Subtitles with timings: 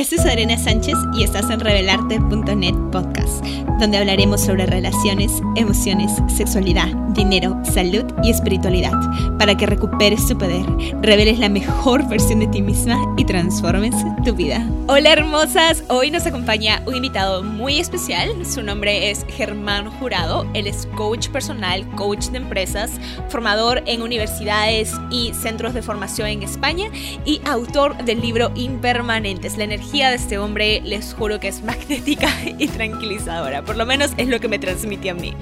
[0.00, 3.44] Este es Adriana Sánchez y estás en revelarte.net podcast,
[3.78, 8.94] donde hablaremos sobre relaciones, emociones, sexualidad, dinero, salud y espiritualidad,
[9.38, 10.64] para que recuperes tu poder,
[11.02, 13.94] reveles la mejor versión de ti misma y transformes
[14.24, 14.66] tu vida.
[14.86, 20.66] Hola hermosas, hoy nos acompaña un invitado muy especial, su nombre es Germán Jurado, él
[20.66, 22.92] es coach personal, coach de empresas,
[23.28, 26.86] formador en universidades y centros de formación en España
[27.26, 32.28] y autor del libro Impermanentes, la energía de este hombre les juro que es magnética
[32.58, 35.34] y tranquilizadora, por lo menos es lo que me transmite a mí.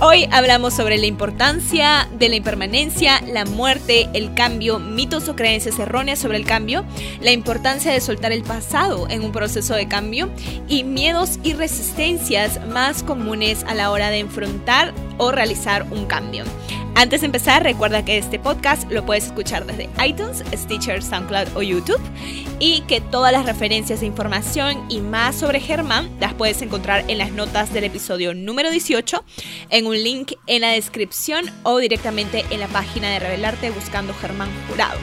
[0.00, 5.78] Hoy hablamos sobre la importancia de la impermanencia, la muerte, el cambio, mitos o creencias
[5.78, 6.84] erróneas sobre el cambio,
[7.20, 10.30] la importancia de soltar el pasado en un proceso de cambio
[10.68, 16.44] y miedos y resistencias más comunes a la hora de enfrentar o realizar un cambio.
[16.94, 21.62] Antes de empezar, recuerda que este podcast lo puedes escuchar desde iTunes, Stitcher, SoundCloud o
[21.62, 22.00] YouTube
[22.58, 27.18] y que todas las referencias de información y más sobre Germán las puedes encontrar en
[27.18, 29.24] las notas del episodio número 18,
[29.70, 34.50] en un link en la descripción o directamente en la página de Revelarte buscando Germán
[34.68, 34.98] Jurado.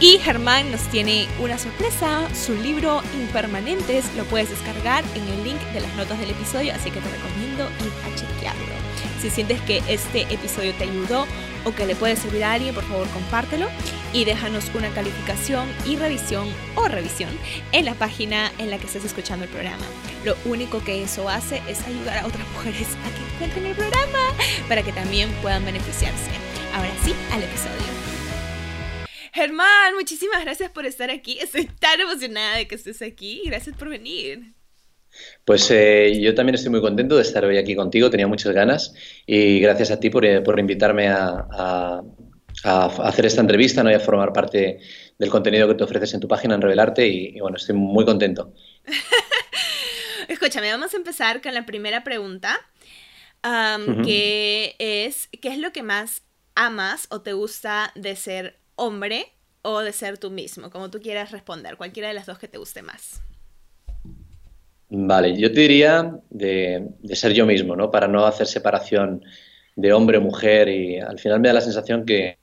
[0.00, 5.60] Y Germán nos tiene una sorpresa, su libro Impermanentes lo puedes descargar en el link
[5.72, 8.81] de las notas del episodio, así que te recomiendo ir a chequearlo.
[9.22, 11.28] Si sientes que este episodio te ayudó
[11.64, 13.68] o que le puede servir a alguien, por favor compártelo
[14.12, 17.30] y déjanos una calificación y revisión o revisión
[17.70, 19.86] en la página en la que estés escuchando el programa.
[20.24, 24.18] Lo único que eso hace es ayudar a otras mujeres a que encuentren el programa
[24.68, 26.32] para que también puedan beneficiarse.
[26.74, 27.92] Ahora sí, al episodio.
[29.32, 31.38] Germán, muchísimas gracias por estar aquí.
[31.38, 33.42] Estoy tan emocionada de que estés aquí.
[33.46, 34.52] Gracias por venir.
[35.44, 38.94] Pues eh, yo también estoy muy contento de estar hoy aquí contigo, tenía muchas ganas
[39.26, 42.02] y gracias a ti por, eh, invitarme a,
[42.64, 43.90] hacer esta entrevista ¿no?
[43.90, 44.78] y a formar parte
[45.18, 48.52] del contenido que te ofreces en tu página en Revelarte y, bueno, estoy muy contento.
[50.28, 52.60] Escúchame, vamos a empezar con la primera pregunta,
[54.04, 56.22] que es, ¿qué es lo que más
[56.54, 60.70] amas o te gusta de ser hombre o de ser tú mismo?
[60.70, 63.22] Como tú quieras responder, cualquiera de las dos que te guste más.
[64.94, 67.90] Vale, yo te diría de, ser yo mismo, ¿no?
[67.90, 69.24] Para no hacer separación
[69.74, 72.36] de hombre o mujer y al final me da la sensación que,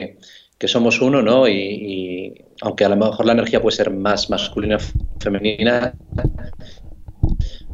[0.65, 1.47] somos uno, ¿no?
[1.47, 5.93] Y, aunque a lo mejor la energía puede ser más masculina o femenina,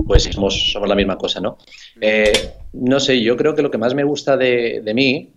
[0.06, 1.58] pues somos, somos la misma cosa, ¿no?
[2.02, 2.34] Eh,
[2.74, 5.32] no sé, yo creo que lo que más me gusta de, mí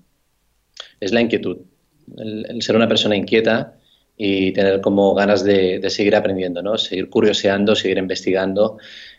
[0.98, 1.58] es la inquietud,
[2.16, 3.74] el, ser una persona inquieta
[4.16, 6.76] y tener como ganas de, de seguir aprendiendo, ¿no?
[6.76, 8.78] Seguir curioseando, seguir investigando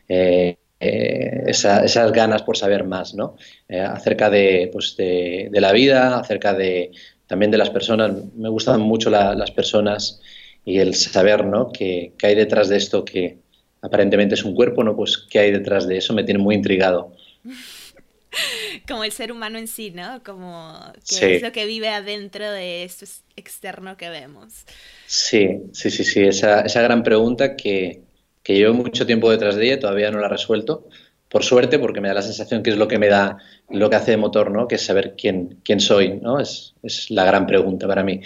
[0.09, 3.35] eh, eh, esas ganas por saber más, ¿no?
[3.67, 4.29] Eh, acerca
[4.71, 6.91] pues, de, de, la vida, acerca de
[7.27, 8.11] también de las personas.
[8.35, 10.21] Me gustan mucho las personas
[10.65, 11.71] y el saber, ¿no?
[11.71, 13.37] Que, hay detrás de esto que
[13.81, 14.95] aparentemente es un cuerpo, ¿no?
[14.95, 17.13] Pues qué hay detrás de eso me tiene muy intrigado.
[18.87, 20.23] Como el ser humano en sí, ¿no?
[20.23, 23.05] Como que es lo que vive adentro de esto
[23.35, 24.65] externo que vemos.
[25.07, 26.21] Sí, sí, sí, sí.
[26.21, 28.01] Esa, esa gran pregunta que,
[28.43, 30.87] que llevo mucho tiempo detrás de ella, todavía no la he resuelto,
[31.29, 33.37] por suerte, porque me da la sensación que es lo que me da,
[33.69, 34.67] lo que hace de motor, ¿no?
[34.67, 36.39] Que es saber quién, quién soy, ¿no?
[36.39, 38.21] Es, es la gran pregunta para mí.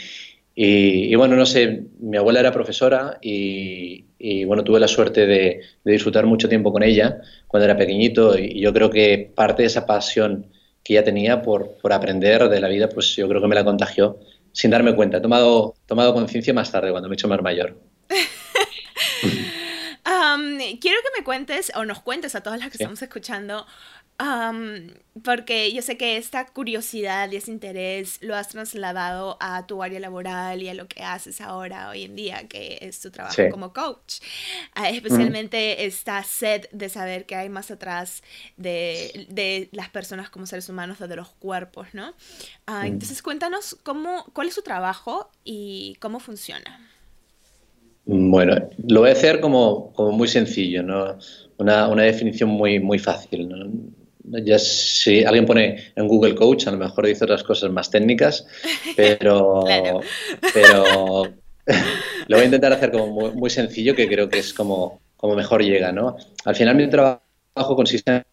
[0.55, 4.05] Y, bueno, no sé, mi abuela era profesora y,
[4.45, 8.71] bueno, tuve la suerte de, disfrutar mucho tiempo con ella cuando era pequeñito y yo
[8.71, 10.47] creo que parte de esa pasión
[10.83, 13.63] que ella tenía por, por aprender de la vida, pues yo creo que me la
[13.63, 14.19] contagió
[14.51, 15.17] sin darme cuenta.
[15.17, 17.75] He tomado, tomado conciencia más tarde, cuando me he hecho más mayor.
[20.79, 23.65] quiero que me cuentes o nos cuentes a todas las que estamos escuchando,
[25.23, 29.99] porque yo sé que esta curiosidad y ese interés lo has trasladado a tu área
[29.99, 33.73] laboral y a lo que haces ahora, hoy en día, que es tu trabajo como
[33.73, 34.21] coach.
[34.75, 38.23] Ah, especialmente esta sed de saber qué hay más atrás
[38.55, 42.13] de, de, las personas como seres humanos o de los cuerpos, ¿no?
[42.65, 46.92] Ah, entonces cuéntanos cómo, cuál es su trabajo y cómo funciona.
[48.05, 51.17] Bueno, lo voy a hacer como, muy sencillo, ¿no?
[51.57, 53.49] una, definición muy, muy fácil.
[54.25, 58.45] Ya si alguien pone en Google Coach, a lo mejor dice otras cosas más técnicas,
[58.97, 59.63] pero,
[60.53, 61.23] pero
[62.27, 65.63] lo voy a intentar hacer como muy, sencillo, que creo que es como, como mejor
[65.63, 65.91] llega.
[65.93, 66.17] ¿no?
[66.43, 68.23] Al final mi trabajo consiste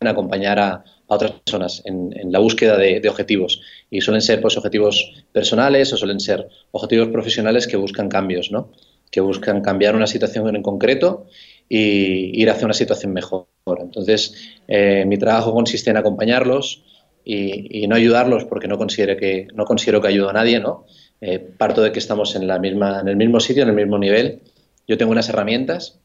[0.00, 4.56] en acompañar a, otras personas en, la búsqueda de, de, objetivos y suelen ser pues,
[4.56, 8.72] objetivos personales o suelen ser objetivos profesionales que buscan cambios, ¿no?
[9.16, 11.24] Que buscan cambiar una situación en concreto
[11.70, 13.46] y ir hacia una situación mejor.
[13.80, 16.84] Entonces, eh, mi trabajo consiste en acompañarlos
[17.24, 20.84] y, no ayudarlos porque no, considero que, no considero que ayudo a nadie, ¿no?
[21.22, 23.96] Eh, parto de que estamos en, la misma, en el mismo sitio, en el mismo
[23.98, 24.42] nivel.
[24.86, 25.98] Yo tengo unas herramientas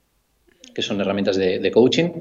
[0.73, 2.11] que son herramientas de, coaching,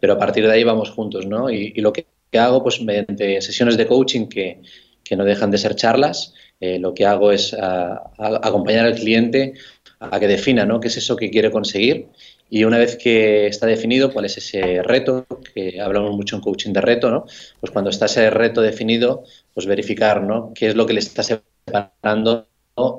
[0.00, 1.50] pero a partir de ahí vamos juntos, ¿no?
[1.50, 2.06] Y, lo que,
[2.38, 4.62] hago, pues mediante sesiones de coaching que,
[5.04, 7.54] que no dejan de ser charlas, eh, lo que hago es
[8.18, 9.54] acompañar al cliente
[10.00, 10.80] a que defina ¿no?
[10.80, 12.06] qué es eso que quiere conseguir
[12.50, 16.72] y una vez que está definido cuál es ese reto, que hablamos mucho en coaching
[16.72, 17.26] de reto, ¿no?
[17.60, 20.52] pues cuando está ese reto definido, pues verificar ¿no?
[20.54, 22.48] qué es lo que le está separando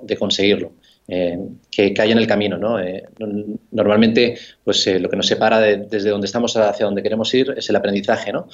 [0.03, 0.73] de conseguirlo.
[1.11, 1.39] Eh,
[1.71, 2.57] que, que, hay en el camino.
[2.57, 2.79] ¿no?
[2.79, 3.03] Eh,
[3.71, 7.75] normalmente, pues lo que nos separa desde donde estamos hacia donde queremos ir es el
[7.75, 8.31] aprendizaje.
[8.31, 8.47] ¿no?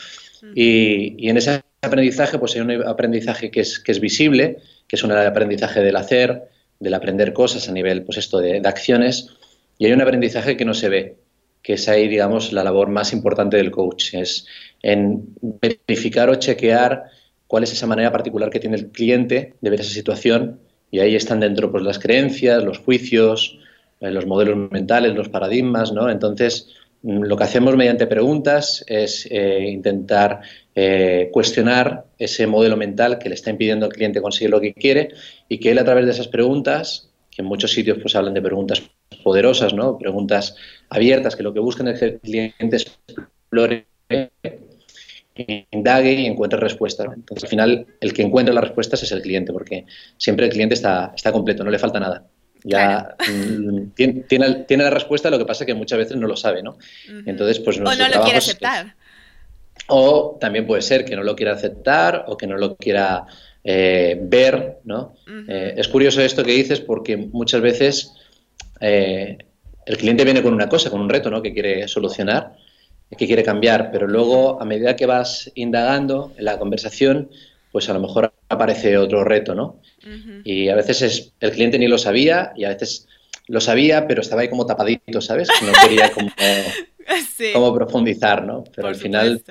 [0.54, 4.96] Y, y, en ese aprendizaje, pues hay un aprendizaje que es, que es visible, que
[4.96, 6.50] es un aprendizaje del hacer,
[6.80, 9.30] del aprender cosas a nivel, pues esto de, acciones,
[9.78, 11.18] y hay un aprendizaje que no se ve,
[11.62, 14.46] que es ahí, digamos, la labor más importante del coach, es
[14.82, 17.06] en verificar o chequear
[17.48, 20.60] cuál es esa manera particular que tiene el cliente de ver esa situación,
[20.92, 23.60] y ahí están dentro pues las creencias, los juicios,
[24.00, 26.10] eh, los modelos mentales, los paradigmas, ¿no?
[26.10, 26.70] Entonces,
[27.02, 30.42] mm, lo que hacemos mediante preguntas es eh, intentar
[30.76, 35.10] eh, cuestionar ese modelo mental que le está impidiendo al cliente conseguir lo que quiere
[35.48, 38.42] y que él a través de esas preguntas, que en muchos sitios pues hablan de
[38.42, 38.84] preguntas
[39.24, 39.98] poderosas, ¿no?
[39.98, 40.56] preguntas
[40.90, 43.86] abiertas, que lo que buscan es que el cliente explore,
[45.72, 47.08] indague y encuentre respuestas.
[47.16, 49.86] Entonces, al final, el que encuentra las respuestas es el cliente, porque
[50.18, 52.26] siempre el cliente está, está completo, no le falta nada
[52.66, 54.24] ya mm, tiene,
[54.68, 56.78] tiene, la respuesta, lo que pasa es que muchas veces no lo sabe, ¿no?
[57.26, 58.96] Entonces, pues o no lo quiere aceptar.
[59.88, 63.26] O también puede ser que no lo quiera aceptar o que no lo quiera
[63.64, 65.16] eh, ver, ¿no?
[65.48, 68.14] Eh, es curioso esto que dices porque muchas veces
[68.80, 69.38] eh,
[69.86, 71.42] el cliente viene con una cosa, con un reto, ¿no?
[71.42, 72.56] Que quiere solucionar,
[73.18, 77.30] que quiere cambiar, pero luego a medida que vas indagando en la conversación,
[77.72, 79.80] pues a lo mejor aparece otro reto, ¿no?
[80.44, 83.08] Y a veces es, el cliente ni lo sabía y a veces
[83.48, 85.50] lo sabía, pero estaba ahí como tapadito, ¿sabes?
[85.62, 86.32] No quería como,
[87.76, 88.64] profundizar, ¿no?
[88.76, 89.44] Pero al final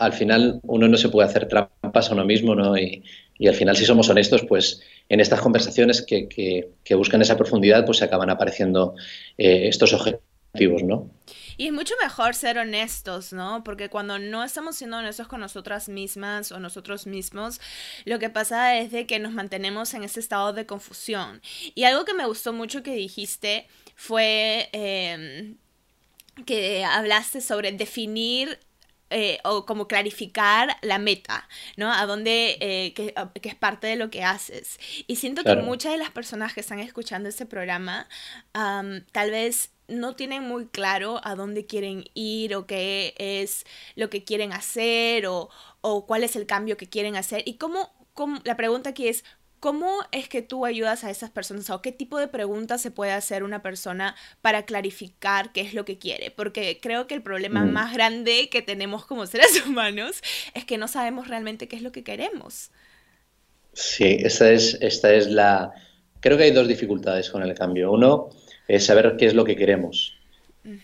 [0.00, 2.76] al final uno no se puede hacer trampas a uno mismo, ¿no?
[2.76, 3.04] Y,
[3.46, 8.04] al final, si somos honestos, pues en estas conversaciones que, buscan esa profundidad, pues se
[8.04, 8.94] acaban apareciendo
[9.38, 11.10] eh, estos objetivos, ¿no?
[11.56, 13.62] Y es mucho mejor ser honestos, ¿no?
[13.62, 17.60] Porque cuando no estamos siendo honestos con nosotras mismas o nosotros mismos,
[18.06, 21.42] lo que pasa es de que nos mantenemos en ese estado de confusión.
[21.74, 25.56] Y algo que me gustó mucho que dijiste fue em,
[26.46, 28.58] que hablaste sobre definir
[29.10, 31.92] eh, o como clarificar la meta, ¿no?
[31.92, 34.78] A dónde, eh, que, es parte de lo que haces.
[35.06, 38.08] Y siento que muchas de las personas que están escuchando este programa
[38.52, 43.66] tal vez no tienen muy claro a dónde quieren ir o qué es
[43.96, 47.42] lo que quieren hacer o, o cuál es el cambio que quieren hacer.
[47.46, 49.24] Y cómo, cómo, la pregunta aquí es,
[49.60, 53.12] ¿Cómo es que tú ayudas a esas personas o qué tipo de preguntas se puede
[53.12, 56.30] hacer una persona para clarificar qué es lo que quiere?
[56.30, 57.70] Porque creo que el problema mm.
[57.70, 60.22] más grande que tenemos como seres humanos
[60.54, 62.70] es que no sabemos realmente qué es lo que queremos.
[63.74, 65.72] Sí, esta es, esta es la...
[66.20, 67.92] Creo que hay dos dificultades con el cambio.
[67.92, 68.30] Uno
[68.66, 70.16] es saber qué es lo que queremos,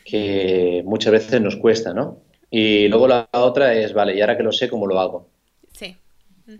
[0.04, 2.20] que muchas veces nos cuesta, ¿no?
[2.50, 5.28] Y luego la otra es, vale, y ahora que lo sé, ¿cómo lo hago?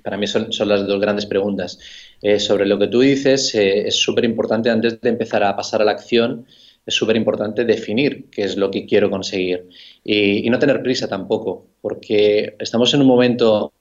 [0.03, 1.79] Para mí son, son, las dos grandes preguntas.
[2.21, 5.81] Eh, sobre lo que tú dices, eh, es súper importante antes de empezar a pasar
[5.83, 6.47] a la acción,
[6.85, 9.69] es súper importante definir qué es lo que quiero conseguir
[10.05, 13.73] y, no tener prisa tampoco, porque estamos en un momento,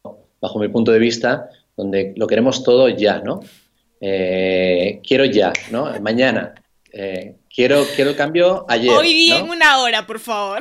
[0.42, 3.42] bajo mi punto de vista, donde lo queremos todo ya, ¿no?
[4.02, 5.92] Eh, quiero ya, ¿no?
[6.02, 6.56] Mañana.
[7.54, 8.92] quiero, quiero el cambio ayer.
[8.92, 10.60] Hoy día en una hora, por favor.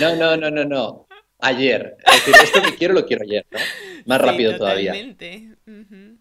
[0.00, 1.06] No, no, no, no, no.
[1.44, 1.96] Ayer.
[2.06, 3.58] Es decir, esto que quiero lo quiero ayer, ¿no?
[4.06, 4.94] Más rápido todavía.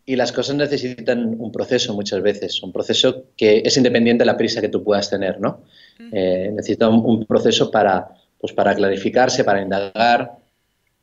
[0.05, 4.37] Y las cosas necesitan un proceso muchas veces, un proceso que es independiente de la
[4.37, 5.63] prisa que tú puedas tener, ¿no?
[6.11, 8.07] Eh, necesita un, proceso para,
[8.39, 10.31] pues para clarificarse, para indagar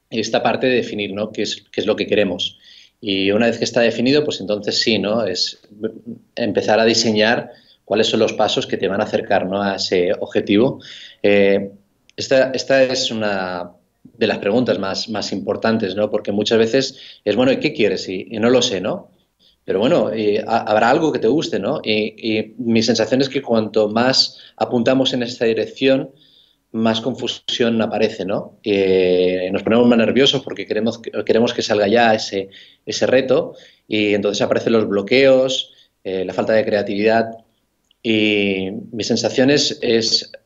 [0.08, 1.30] esta parte de definir, ¿no?
[1.32, 2.58] ¿Qué es, qué es lo que queremos?
[3.00, 5.24] Y una vez que está definido, pues entonces sí, ¿no?
[5.24, 5.60] Es
[6.34, 7.52] empezar a diseñar
[7.84, 9.62] cuáles son los pasos que te van a acercar ¿no?
[9.62, 10.80] a ese objetivo.
[11.22, 11.72] Eh,
[12.16, 13.72] esta, esta es una,
[14.20, 16.10] de las preguntas más, más importantes, ¿no?
[16.10, 18.06] Porque muchas veces es, bueno, ¿y qué quieres?
[18.06, 19.12] Y, no lo sé, ¿no?
[19.64, 20.10] Pero bueno,
[20.46, 21.80] habrá algo que te guste, ¿no?
[21.82, 26.10] Y, mi sensación es que cuanto más apuntamos en esta dirección,
[26.72, 28.60] más confusión aparece, ¿no?
[29.50, 32.48] nos ponemos más nerviosos porque queremos, queremos que salga ya ese,
[32.86, 33.54] ese reto
[33.88, 35.72] y entonces aparecen los bloqueos,
[36.04, 37.30] eh, la falta de creatividad
[38.02, 39.80] y mi sensación es,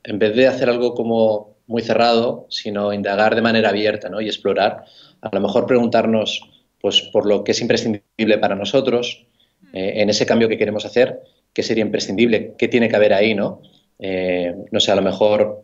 [0.03, 4.21] en vez de hacer algo como muy cerrado, sino indagar de manera abierta ¿no?
[4.21, 4.85] y explorar.
[5.21, 6.43] A lo mejor preguntarnos
[6.81, 9.27] pues, por lo que es imprescindible para nosotros,
[9.73, 11.21] eh, en ese cambio que queremos hacer,
[11.53, 13.63] qué sería imprescindible, qué tiene que haber ahí, ¿no?
[13.99, 15.63] Eh, no sé, a lo mejor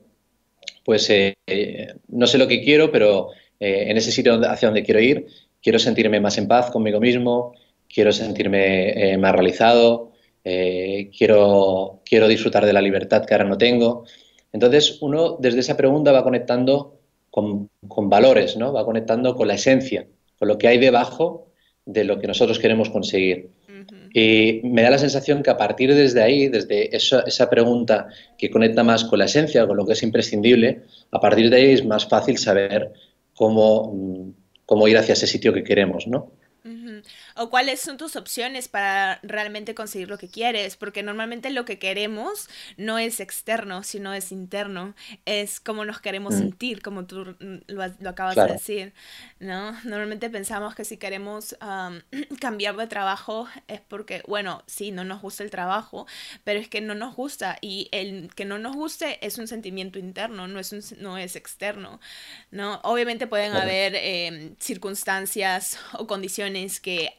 [0.84, 1.36] pues eh,
[2.08, 3.28] no sé lo que quiero, pero
[3.60, 5.26] en ese sitio hacia donde quiero ir,
[5.62, 7.54] quiero sentirme más en paz conmigo mismo,
[7.86, 14.06] quiero sentirme más realizado, quiero, quiero disfrutar de la libertad que ahora no tengo.
[14.52, 16.98] Entonces, uno desde esa pregunta va conectando
[17.30, 17.70] con,
[18.08, 18.72] valores, ¿no?
[18.72, 20.06] Va conectando con la esencia,
[20.38, 21.48] con lo que hay debajo
[21.86, 23.50] de lo que nosotros queremos conseguir.
[24.12, 28.50] Y me da la sensación que a partir desde ahí, desde esa, esa, pregunta que
[28.50, 31.84] conecta más con la esencia, con lo que es imprescindible, a partir de ahí es
[31.84, 32.92] más fácil saber
[33.34, 34.30] cómo, mm,
[34.66, 36.32] cómo ir hacia ese sitio que queremos, ¿no?
[37.40, 41.78] O cuáles son tus opciones para realmente conseguir lo que quieres, porque normalmente lo que
[41.78, 44.94] queremos no es externo, sino es interno,
[45.24, 46.38] es como nos queremos mm.
[46.38, 47.34] sentir, como tú
[47.66, 48.92] lo, acabas de decir,
[49.38, 49.72] ¿no?
[49.84, 51.56] Normalmente pensamos que si queremos
[52.40, 56.06] cambiar de trabajo es porque, bueno, sí, no nos gusta el trabajo,
[56.44, 59.98] pero es que no nos gusta y el que no nos guste es un sentimiento
[59.98, 62.00] interno, no es, un, no es externo,
[62.50, 62.80] ¿no?
[62.82, 67.16] Obviamente pueden haber em, circunstancias o condiciones que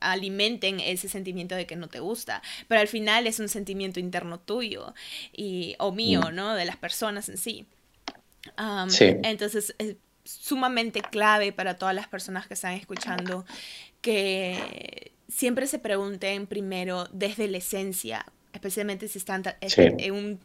[0.00, 4.38] alimenten ese sentimiento de que no te gusta, pero al final es un sentimiento interno
[4.40, 4.94] tuyo
[5.32, 6.34] y, o mío, mm.
[6.34, 6.54] ¿no?
[6.54, 7.66] De las personas en sí.
[9.22, 13.44] Entonces es sumamente clave para todas las personas que están escuchando
[14.00, 20.40] que siempre se pregunten primero desde la esencia, especialmente si están en un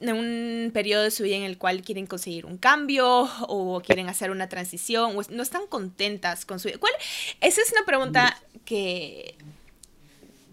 [0.00, 4.30] un periodo de su vida en el cual quieren conseguir un cambio o quieren hacer
[4.30, 6.78] una transición o no están contentas con su vida.
[6.78, 6.92] ¿Cuál?
[7.40, 9.34] Esa es una pregunta que,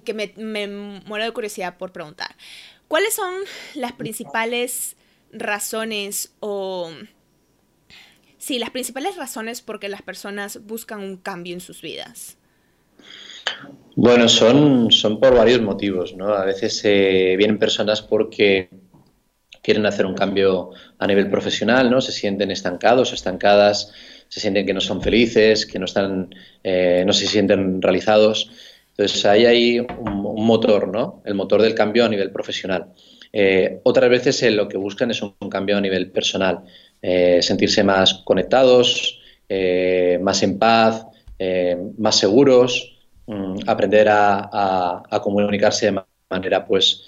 [0.04, 2.36] que me, me muero de curiosidad por preguntar.
[2.88, 3.34] ¿Cuáles son
[3.76, 4.96] las principales
[5.32, 6.92] razones o...
[8.38, 12.38] Sí, las principales razones por que las personas buscan un cambio en sus vidas.
[13.96, 16.28] Bueno, son, son por varios motivos, ¿no?
[16.30, 18.70] A veces eh, vienen personas porque
[19.68, 22.00] quieren hacer un cambio a nivel profesional, ¿no?
[22.00, 23.92] Se sienten estancados estancadas,
[24.30, 26.34] se sienten que no son felices, que no están,
[26.64, 28.50] eh, no se sienten realizados.
[28.92, 31.22] Entonces ahí hay un, motor, ¿no?
[31.26, 32.94] El motor del cambio a nivel profesional.
[33.34, 36.64] Eh, otras veces eh, lo que buscan es un, cambio a nivel personal,
[37.42, 39.20] sentirse más conectados,
[40.22, 41.06] más en paz,
[41.98, 47.04] más seguros, mm, aprender a, a, comunicarse de manera pues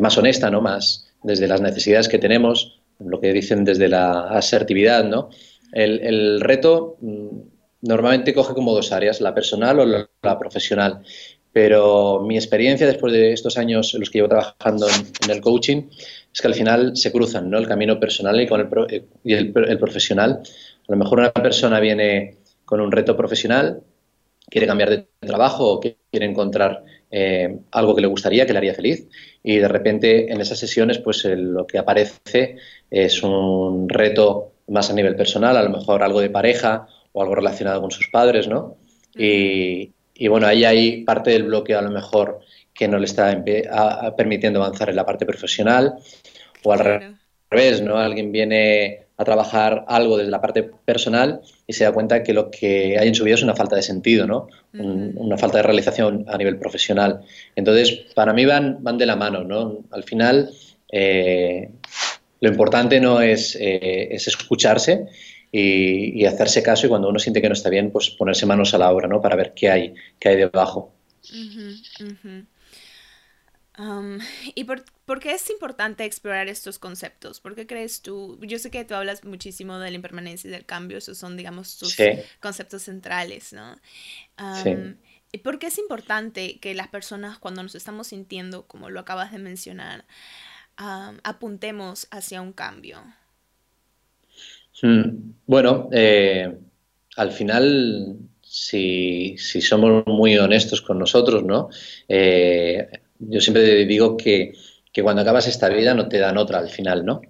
[0.00, 0.60] más honesta, ¿no?
[0.62, 5.30] Más, desde las necesidades que tenemos, lo que dicen desde la asertividad, ¿no?
[5.72, 7.38] El, reto mm,
[7.82, 11.02] normalmente coge como dos áreas, la personal o la, profesional.
[11.52, 15.84] Pero mi experiencia después de estos años en los que llevo trabajando en, el coaching
[16.32, 17.58] es que al final se cruzan ¿no?
[17.58, 20.42] el camino personal y, con el, eh, y el, profesional.
[20.88, 23.82] A lo mejor una persona viene con un reto profesional,
[24.48, 26.84] quiere cambiar de trabajo o quiere encontrar
[27.16, 29.06] eh, algo que le gustaría, que le haría feliz
[29.40, 32.56] y de repente en esas sesiones pues lo que aparece
[32.90, 37.36] es un reto más a nivel personal, a lo mejor algo de pareja o algo
[37.36, 38.78] relacionado con sus padres, ¿no?
[39.14, 39.92] Y,
[40.26, 42.40] bueno, ahí hay parte del bloqueo a lo mejor
[42.74, 43.44] que no le está
[44.16, 45.94] permitiendo avanzar en la parte profesional
[46.64, 47.14] o al
[47.48, 47.96] revés, ¿no?
[47.96, 52.50] Alguien viene a trabajar algo desde la parte personal y se da cuenta que lo
[52.50, 54.48] que hay en su vida es una falta de sentido, ¿no?
[54.72, 57.20] una falta de realización a nivel profesional.
[57.54, 59.84] Entonces, para mí van, van de la mano, ¿no?
[59.92, 60.50] Al final,
[60.90, 61.70] eh,
[62.40, 65.06] lo importante no es, eh, es escucharse
[65.52, 68.78] y, hacerse caso y cuando uno siente que no está bien, pues ponerse manos a
[68.78, 69.20] la obra, ¿no?
[69.20, 70.92] Para ver qué hay, qué hay debajo.
[74.54, 77.40] ¿Y por, qué es importante explorar estos conceptos?
[77.40, 78.38] ¿Por qué crees tú?
[78.42, 81.76] Yo sé que tú hablas muchísimo de la impermanencia y del cambio, esos son, digamos,
[81.78, 81.96] tus
[82.40, 83.76] conceptos centrales, ¿no?
[85.32, 89.32] ¿Y por qué es importante que las personas, cuando nos estamos sintiendo, como lo acabas
[89.32, 90.04] de mencionar,
[90.76, 93.02] apuntemos hacia un cambio?
[94.82, 96.56] Hmm, bueno, eh,
[97.16, 101.68] al final, si, si, somos muy honestos con nosotros, ¿no?
[102.08, 102.88] Eh,
[103.28, 104.52] yo siempre digo que,
[105.02, 107.22] cuando acabas esta vida no te dan otra al final, ¿no?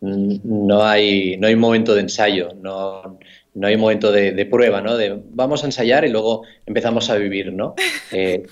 [0.00, 3.18] No hay, no hay momento de ensayo, no,
[3.54, 4.96] no hay momento de, prueba, ¿no?
[4.96, 7.74] De vamos a ensayar y luego empezamos a vivir, ¿no?
[8.14, 8.42] Eh,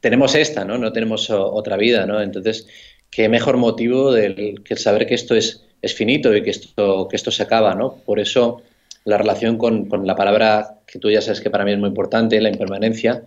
[0.00, 0.78] tenemos esta, ¿no?
[0.78, 2.20] No tenemos otra vida, ¿no?
[2.20, 2.66] Entonces,
[3.08, 7.14] qué mejor motivo del que saber que esto es, es finito y que esto, que
[7.14, 7.98] esto se acaba, ¿no?
[8.04, 8.62] Por eso
[9.04, 11.88] la relación con, con la palabra que tú ya sabes que para mí es muy
[11.88, 13.22] importante, la impermanencia,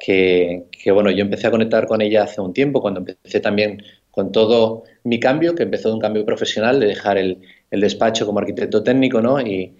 [0.00, 4.32] que, bueno, yo empecé a conectar con ella hace un tiempo, cuando empecé también con
[4.32, 8.82] todo mi cambio, que empezó de un cambio profesional, de dejar el, despacho como arquitecto
[8.82, 9.40] técnico, ¿no?
[9.40, 9.74] Y,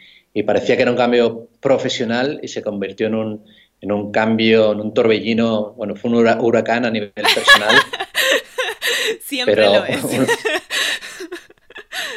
[0.46, 3.44] parecía que era un cambio profesional y se convirtió en un,
[3.82, 7.76] en un cambio, en un torbellino, bueno, fue un huracán a nivel personal.
[9.20, 10.00] Siempre lo es.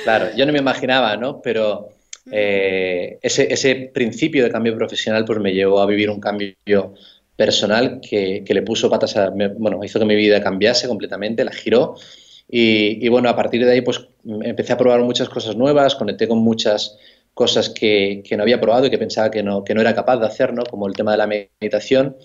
[0.04, 1.42] Claro, yo no me imaginaba, ¿no?
[1.42, 1.90] Pero
[2.32, 6.54] eh, ese, ese, principio de cambio profesional pues me llevó a vivir un cambio
[7.36, 9.30] personal que, que le puso patas a...
[9.30, 11.96] Bueno, hizo que mi vida cambiase completamente, la giró.
[12.50, 14.08] Y, y, bueno, a partir de ahí pues
[14.42, 16.98] empecé a probar muchas cosas nuevas, conecté con muchas
[17.34, 20.18] cosas que, que, no había probado y que pensaba que no, que no era capaz
[20.18, 20.64] de hacer, ¿no?
[20.64, 22.16] como el tema de la meditación.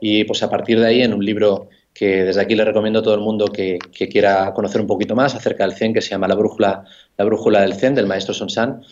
[0.00, 3.02] Y pues a partir de ahí, en un libro que desde aquí le recomiendo a
[3.02, 6.10] todo el mundo que, que quiera conocer un poquito más acerca del Zen, que se
[6.10, 6.84] llama La Brújula,
[7.16, 8.82] la brújula del Zen, del maestro Sonsan,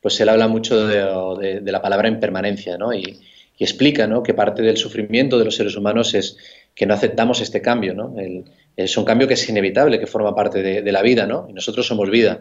[0.00, 2.92] pues él habla mucho de, de, la palabra impermanencia, ¿no?
[2.92, 3.18] Y,
[3.62, 4.24] y explica ¿no?
[4.24, 6.36] que parte del sufrimiento de los seres humanos es
[6.74, 7.94] que no aceptamos este cambio.
[7.94, 8.18] ¿no?
[8.18, 8.44] El,
[8.76, 11.46] es un cambio que es inevitable, que forma parte de, de la vida, ¿no?
[11.48, 12.40] y nosotros somos vida.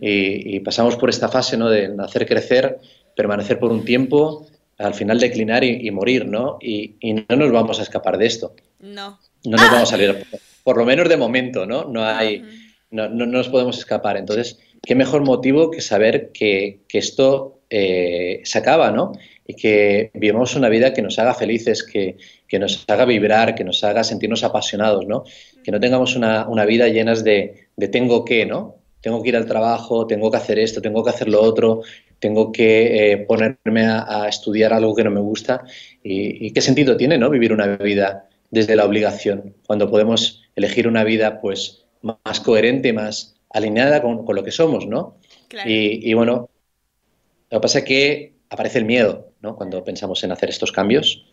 [0.00, 1.68] Y, y, pasamos por esta fase ¿no?
[1.68, 2.78] de nacer, crecer,
[3.16, 4.46] permanecer por un tiempo,
[4.78, 6.58] al final declinar y, y morir, ¿no?
[6.60, 8.54] Y, y, no nos vamos a escapar de esto.
[8.78, 9.18] No.
[9.44, 10.24] No nos vamos a salir,
[10.62, 11.84] por lo menos de momento, ¿no?
[11.84, 12.44] No hay,
[12.92, 14.16] no, no, no nos podemos escapar.
[14.16, 19.12] Entonces, qué mejor motivo que saber que, que esto eh, se acaba, ¿no?
[19.50, 22.16] Y que vivamos una vida que nos haga felices, que,
[22.46, 25.24] que, nos haga vibrar, que nos haga sentirnos apasionados, ¿no?
[25.64, 28.76] Que no tengamos una, una vida llena de, de, tengo que, ¿no?
[29.00, 31.82] Tengo que ir al trabajo, tengo que hacer esto, tengo que hacer lo otro,
[32.20, 35.64] tengo que eh, ponerme a, a, estudiar algo que no me gusta.
[36.04, 37.28] Y, y, qué sentido tiene, ¿no?
[37.28, 43.34] Vivir una vida desde la obligación, cuando podemos elegir una vida, pues, más coherente, más
[43.52, 45.16] alineada con, con lo que somos, ¿no?
[45.48, 45.68] Claro.
[45.68, 46.48] Y, y bueno,
[47.50, 49.56] lo que pasa es que aparece el miedo ¿no?
[49.56, 51.24] cuando pensamos en hacer estos cambios.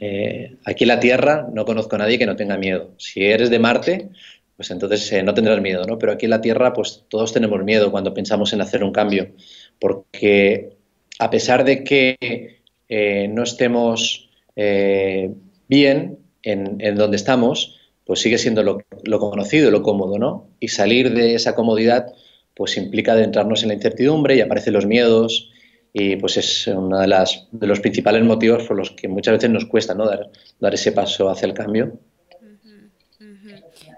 [0.00, 2.92] Eh, aquí en la Tierra no conozco a nadie que no tenga miedo.
[2.96, 4.08] Si eres de Marte,
[4.56, 5.98] pues entonces eh, no tendrás miedo, ¿no?
[5.98, 9.32] Pero aquí en la Tierra, pues todos tenemos miedo cuando pensamos en hacer un cambio,
[9.78, 10.76] porque
[11.18, 18.62] a pesar de que eh, no estemos bien en, en, donde estamos, pues sigue siendo
[18.62, 20.46] lo, lo, conocido, lo cómodo, ¿no?
[20.60, 22.12] Y salir de esa comodidad,
[22.54, 25.50] pues implica adentrarnos en la incertidumbre y aparecen los miedos,
[25.96, 29.64] y pues es uno de, de los principales motivos por los que muchas veces nos
[29.66, 30.06] cuesta ¿no?
[30.06, 30.28] dar,
[30.58, 31.96] dar ese paso hacia el cambio.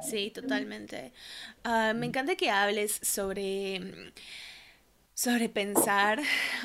[0.03, 1.13] Sí, totalmente.
[1.65, 4.13] Uh, me encanta que hables sobre,
[5.15, 6.21] sobre pensar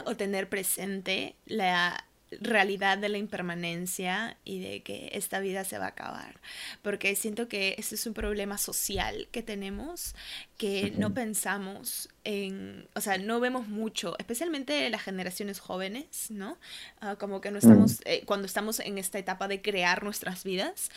[0.06, 2.06] o tener presente la,
[2.40, 6.40] realidad de la impermanencia y de que esta vida se va a acabar.
[6.82, 10.16] Porque siento que ese es un problema social que tenemos,
[10.58, 16.58] que no pensamos en, o sea, no vemos mucho, especialmente las generaciones jóvenes, ¿no?
[17.02, 20.90] Uh, como que no estamos, eh, cuando estamos en esta etapa de crear nuestras vidas,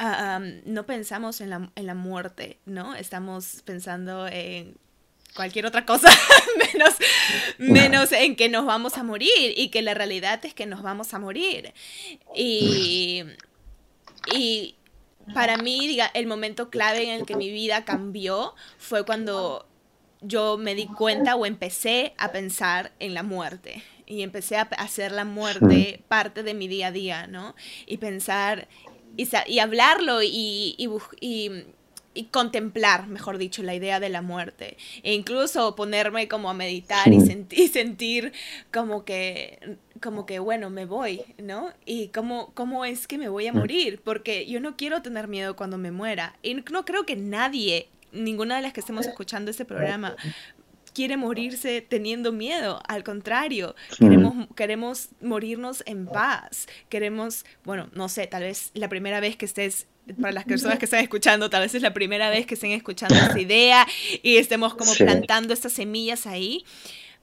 [0.00, 2.94] uh, um, no pensamos en la, en la muerte, ¿no?
[2.94, 4.76] Estamos pensando en
[5.36, 6.10] cualquier otra cosa
[6.72, 6.94] menos,
[7.58, 11.14] menos en que nos vamos a morir y que la realidad es que nos vamos
[11.14, 11.72] a morir.
[12.34, 13.22] Y,
[14.34, 14.74] y
[15.34, 19.66] para mí, diga, el momento clave en el que mi vida cambió fue cuando
[20.22, 25.12] yo me di cuenta o empecé a pensar en la muerte y empecé a hacer
[25.12, 27.54] la muerte parte de mi día a día, ¿no?
[27.86, 28.68] Y pensar
[29.16, 30.88] y, y hablarlo y, y,
[31.20, 31.64] y
[32.16, 34.76] y contemplar, mejor dicho, la idea de la muerte.
[35.02, 38.32] E incluso ponerme como a meditar y, senti y, sentir
[38.72, 41.72] como que, como que, bueno, me voy, ¿no?
[41.84, 45.56] Y cómo, cómo es que me voy a morir, porque yo no quiero tener miedo
[45.56, 46.36] cuando me muera.
[46.42, 50.16] Y no creo que nadie, ninguna de las que estemos escuchando este programa,
[50.96, 58.26] quiere morirse teniendo miedo, al contrario, queremos, queremos morirnos en paz, queremos, bueno, no sé,
[58.26, 59.88] tal vez la primera vez que estés
[60.20, 63.14] para las personas que están escuchando, tal vez es la primera vez que estén escuchando
[63.14, 63.86] esta idea
[64.22, 65.04] y estemos como sí.
[65.04, 66.64] plantando estas semillas ahí.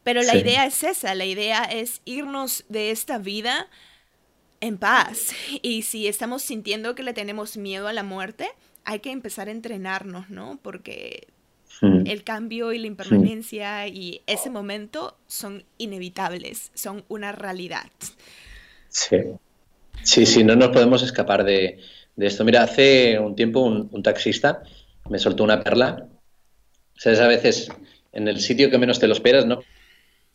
[0.03, 0.39] Pero la sí.
[0.39, 3.69] idea es esa, la idea es irnos de esta vida
[4.59, 5.33] en paz.
[5.61, 8.49] Y si estamos sintiendo que le tenemos miedo a la muerte,
[8.83, 10.59] hay que empezar a entrenarnos, ¿no?
[10.61, 11.27] Porque
[11.81, 17.89] el cambio y la impermanencia y ese momento son inevitables, son una realidad.
[18.87, 19.17] Sí,
[20.01, 21.79] sí, sí, no nos podemos escapar de,
[22.15, 22.43] de esto.
[22.43, 24.63] Mira, hace un tiempo un, taxista
[25.09, 26.07] me soltó una perla.
[26.95, 27.69] Sabes, a veces
[28.11, 29.61] en el sitio que menos te lo esperas, ¿no?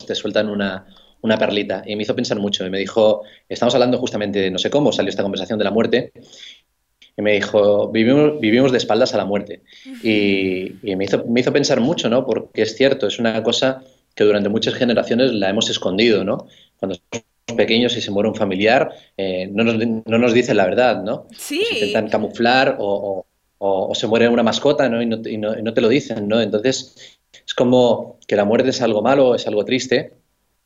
[0.06, 0.86] Te sueltan una,
[1.22, 2.66] una perlita y me hizo pensar mucho.
[2.66, 6.12] Y me dijo, estamos hablando justamente no sé cómo salió esta conversación de la muerte.
[7.16, 9.62] Y me dijo, vivimos, de espaldas a la muerte.
[10.04, 12.24] Y, me, hizo, me hizo pensar mucho, ¿no?
[12.24, 13.82] Porque es cierto, es una cosa
[14.14, 16.46] que durante muchas generaciones la hemos escondido, ¿no?
[16.76, 16.96] Cuando
[17.56, 21.26] pequeños y se muere un familiar, eh, no, nos, no, nos, dicen la verdad, ¿no?
[21.36, 21.64] Sí.
[21.64, 23.24] Se intentan camuflar o,
[23.58, 25.02] o, o, se muere una mascota ¿no?
[25.02, 26.40] Y, no, y, no, y, no, te lo dicen, ¿no?
[26.40, 30.12] Entonces es como que la muerte es algo malo, es algo triste.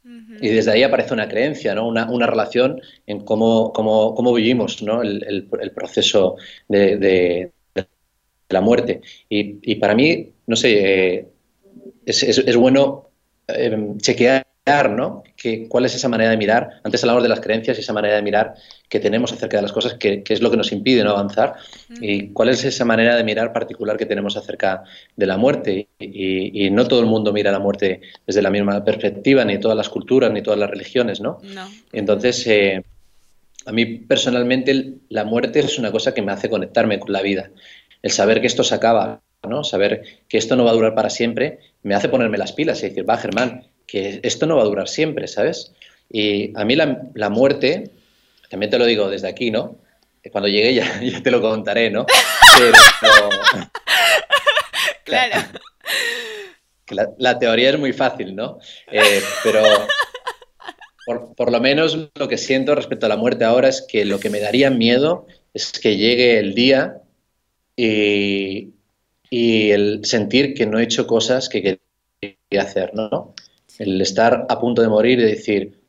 [0.05, 0.39] Uh -huh.
[0.41, 1.87] Y desde ahí aparece una creencia, ¿no?
[1.87, 5.03] una, una relación en cómo, cómo, cómo vivimos ¿no?
[5.03, 6.37] el, el, el proceso
[6.69, 7.87] de, de, de,
[8.49, 9.01] la muerte.
[9.29, 10.71] Y, y, para mí, no sé,
[11.15, 11.29] eh,
[12.05, 13.11] es, es, bueno
[13.49, 15.25] eh, chequear ¿no?
[15.37, 16.81] Que, ¿Cuál es esa manera de mirar?
[16.85, 18.55] Antes hablamos de las creencias y esa manera de mirar
[18.89, 21.55] que tenemos acerca de las cosas, que, es lo que nos impide no avanzar.
[22.01, 24.85] ¿Y cuál es esa manera de mirar particular que tenemos acerca
[25.17, 25.89] de la muerte?
[25.99, 29.89] Y, no todo el mundo mira la muerte desde la misma perspectiva, ni todas las
[29.89, 31.41] culturas, ni todas las religiones, ¿no?
[31.93, 32.85] Entonces, eh,
[33.67, 37.51] a mí personalmente la muerte es una cosa que me hace conectarme con la vida.
[38.01, 39.65] El saber que esto se acaba, ¿no?
[39.65, 42.89] Saber que esto no va a durar para siempre, me hace ponerme las pilas y
[42.89, 45.73] decir, va, Germán, que esto no va a durar siempre, ¿sabes?
[46.11, 47.91] Y a mí la, muerte,
[48.51, 49.77] también te lo digo desde aquí, ¿no?
[50.31, 52.07] Cuando llegue ya, ya te lo contaré, ¿no?
[52.59, 53.29] Pero,
[55.05, 55.49] claro.
[57.19, 58.59] La, teoría es muy fácil, ¿no?
[58.91, 59.63] Eh, pero
[61.07, 64.21] por, por, lo menos lo que siento respecto a la muerte ahora es que lo
[64.21, 66.99] que me daría miedo es que llegue el día
[67.77, 68.75] y,
[69.31, 71.81] y el sentir que no he hecho cosas que
[72.21, 73.35] quería hacer, ¿no?
[73.79, 75.81] El estar a punto de morir y decir,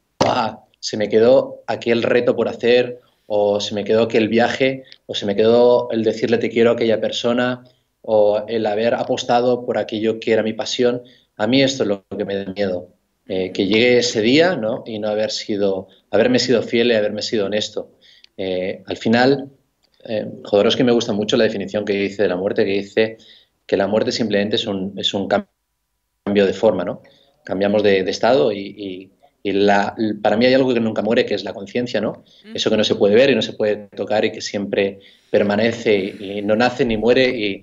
[0.79, 5.25] se me quedó aquel reto por hacer, o se me quedó aquel viaje, o se
[5.25, 7.63] me quedó el decirle te quiero a aquella persona,
[8.01, 11.01] o el haber apostado por aquello que era mi pasión.
[11.37, 12.89] A mí esto es lo que me da miedo,
[13.27, 14.83] eh, que llegue ese día ¿no?
[14.85, 17.91] y no haber sido, haberme sido fiel y haberme sido honesto.
[18.35, 19.49] Eh, al final,
[20.03, 22.71] eh, joder, es que me gusta mucho la definición que dice de la muerte, que
[22.71, 23.17] dice
[23.65, 27.01] que la muerte simplemente es un, es un cambio de forma, ¿no?
[27.43, 29.09] Cambiamos de, estado y,
[29.43, 32.23] la, para mí hay algo que nunca muere, que es la conciencia, ¿no?
[32.53, 35.97] Eso que no se puede ver y no se puede tocar y que siempre permanece
[35.97, 37.61] y, no nace ni muere y,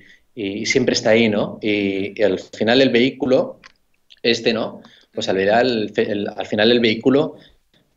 [0.65, 1.59] siempre está ahí, ¿no?
[1.63, 3.61] Y, al final el vehículo,
[4.23, 4.83] este, ¿no?
[5.13, 7.37] Pues al, al final el vehículo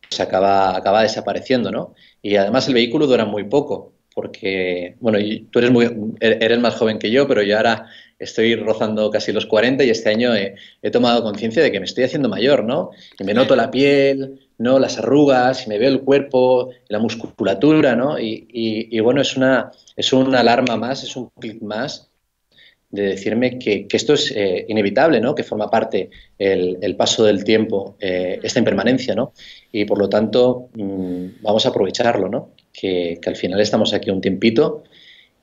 [0.08, 1.94] se acaba, acaba desapareciendo, ¿no?
[2.22, 5.18] Y además el vehículo dura muy poco, porque, bueno,
[5.50, 7.86] tú eres, muy, eres más joven que yo, pero yo ahora
[8.18, 12.04] estoy rozando casi los 40 y este año he, tomado conciencia de que me estoy
[12.04, 12.90] haciendo mayor, ¿no?
[13.18, 14.78] Y me noto la piel, ¿no?
[14.78, 18.18] Las arrugas, y me veo el cuerpo, la musculatura, ¿no?
[18.18, 22.10] Y, bueno, es una, es una alarma más, es un clic más
[22.90, 25.34] de decirme que, esto es eh, inevitable, ¿no?
[25.34, 29.32] Que forma parte el, paso del tiempo, eh, esta impermanencia, ¿no?
[29.72, 32.50] Y por lo tanto, mm, vamos a aprovecharlo, ¿no?
[32.74, 34.84] Que, al final estamos aquí un tiempito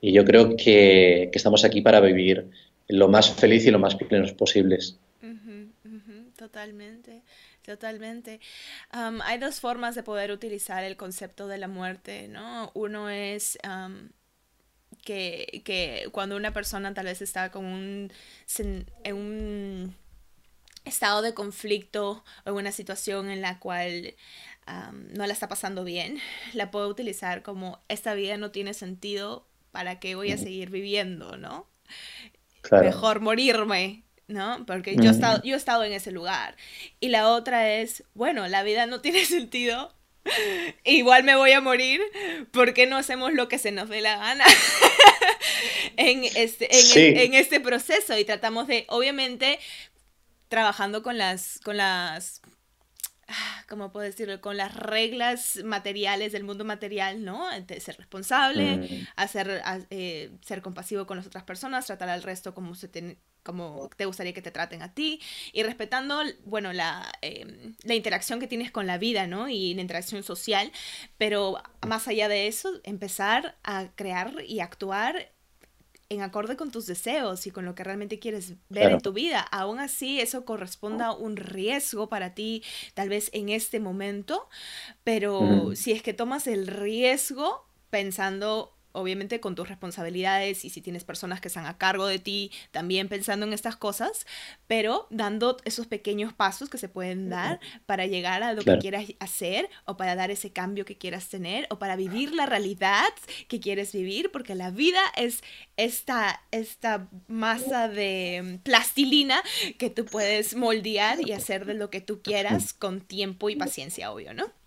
[0.00, 2.50] y yo creo que, estamos aquí para vivir
[2.88, 4.98] lo más feliz y lo más plenos posibles.
[6.36, 7.22] totalmente,
[7.64, 8.40] totalmente.
[8.90, 12.70] hay dos formas de poder utilizar el concepto de la muerte, ¿no?
[12.74, 13.58] Uno es
[15.04, 18.12] que, que, cuando una persona tal vez está con un,
[18.58, 19.94] en un
[20.84, 24.14] estado de conflicto o en una situación en la cual
[24.66, 26.18] no la está pasando bien,
[26.52, 31.36] la puedo utilizar como esta vida no tiene sentido, ¿para qué voy a seguir viviendo,
[31.36, 31.66] no?
[32.70, 34.64] mejor morirme, ¿no?
[34.66, 36.56] Porque yo, he estado, yo he estado en ese lugar.
[37.00, 39.92] Y la otra es, bueno, la vida no tiene sentido.
[40.84, 42.00] Igual me voy a morir.
[42.52, 44.44] ¿Por qué no hacemos lo que se nos dé la gana
[45.96, 46.68] en, este,
[47.24, 48.16] en, este proceso?
[48.16, 49.58] Y tratamos de, obviamente,
[50.48, 52.40] trabajando con las, con las
[53.68, 54.40] ¿cómo puedo decirlo?
[54.40, 57.46] Con las reglas materiales del mundo material, ¿no?
[57.60, 59.08] De ser responsable, mm.
[59.16, 63.88] hacer, eh, ser compasivo con las otras personas, tratar al resto como, se te, como
[63.96, 65.20] te gustaría que te traten a ti
[65.52, 69.48] y respetando, bueno, la, em, la interacción que tienes con la vida, ¿no?
[69.48, 70.70] Y la interacción social,
[71.18, 75.32] pero más allá de eso, empezar a crear y actuar
[76.12, 79.40] en acorde con tus deseos y con lo que realmente quieres ver en tu vida.
[79.40, 82.62] Aún así, eso corresponda a un riesgo para ti,
[82.94, 84.48] tal vez en este momento,
[85.04, 91.04] pero si es que tomas el riesgo pensando obviamente con tus responsabilidades y si tienes
[91.04, 94.26] personas que están a cargo de ti, también pensando en estas cosas,
[94.66, 99.06] pero dando esos pequeños pasos que se pueden dar para llegar a lo que quieras
[99.18, 103.08] hacer o para dar ese cambio que quieras tener o para vivir la realidad
[103.48, 105.42] que quieres vivir, porque la vida es
[105.76, 109.42] esta, esta masa de plastilina
[109.78, 114.12] que tú puedes moldear y hacer de lo que tú quieras con tiempo y paciencia,
[114.12, 114.61] obvio, ¿no?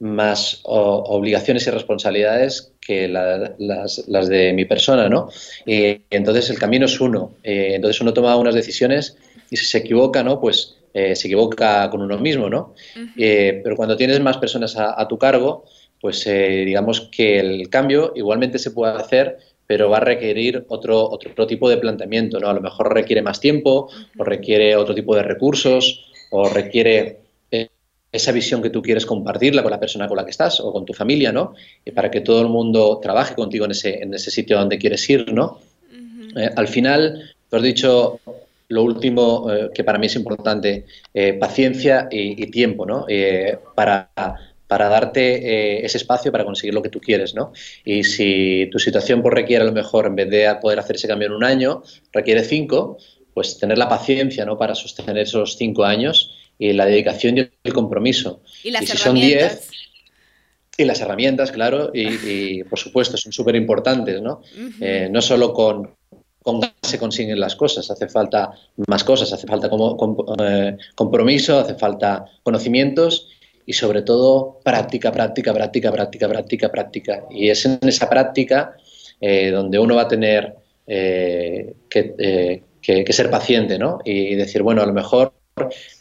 [0.00, 5.28] más obligaciones y responsabilidades que las, de mi persona, ¿no?
[5.66, 7.34] Entonces el camino es uno.
[7.44, 9.16] Eh, entonces uno toma unas decisiones
[9.50, 10.40] y si se equivoca, ¿no?
[10.40, 12.74] Pues eh, se equivoca con uno mismo, ¿no?
[13.16, 15.64] Eh, pero cuando tienes más personas a, tu cargo,
[16.00, 19.36] pues digamos que el cambio igualmente se puede hacer,
[19.66, 22.48] pero va a requerir otro, otro tipo de planteamiento, ¿no?
[22.48, 27.19] A lo mejor requiere más tiempo, o requiere otro tipo de recursos, o requiere
[28.12, 30.84] esa visión que tú quieres compartirla con la persona con la que estás o con
[30.84, 31.54] tu familia, ¿no?
[31.84, 35.08] Y para que todo el mundo trabaje contigo en ese, en ese sitio donde quieres
[35.08, 35.60] ir, ¿no?
[36.36, 38.20] Eh, al final, tú has dicho
[38.68, 43.06] lo último eh, que para mí es importante, eh, paciencia y, tiempo, ¿no?
[43.74, 44.10] para,
[44.66, 47.52] para darte ese espacio para conseguir lo que tú quieres, ¿no?
[47.84, 51.08] Y si tu situación pues, requiere a lo mejor, en vez de poder hacer ese
[51.08, 52.98] cambio en un año, requiere cinco,
[53.34, 54.56] pues tener la paciencia, ¿no?
[54.56, 58.42] Para sostener esos cinco años y la dedicación y el compromiso.
[58.62, 59.70] Y las si son 10,
[60.76, 64.42] y las herramientas, claro, y, por supuesto son súper importantes, ¿no?
[64.78, 65.94] Eh, no solo con,
[66.42, 68.52] con se consiguen las cosas, hace falta
[68.88, 69.96] más cosas, hace falta como,
[70.42, 73.28] eh, compromiso, hace falta conocimientos
[73.64, 77.24] y sobre todo práctica, práctica, práctica, práctica, práctica, práctica.
[77.30, 78.76] Y es en esa práctica
[79.18, 81.74] eh, donde uno va a tener que,
[82.82, 84.00] que, ser paciente, ¿no?
[84.04, 85.32] Y decir, bueno, a lo mejor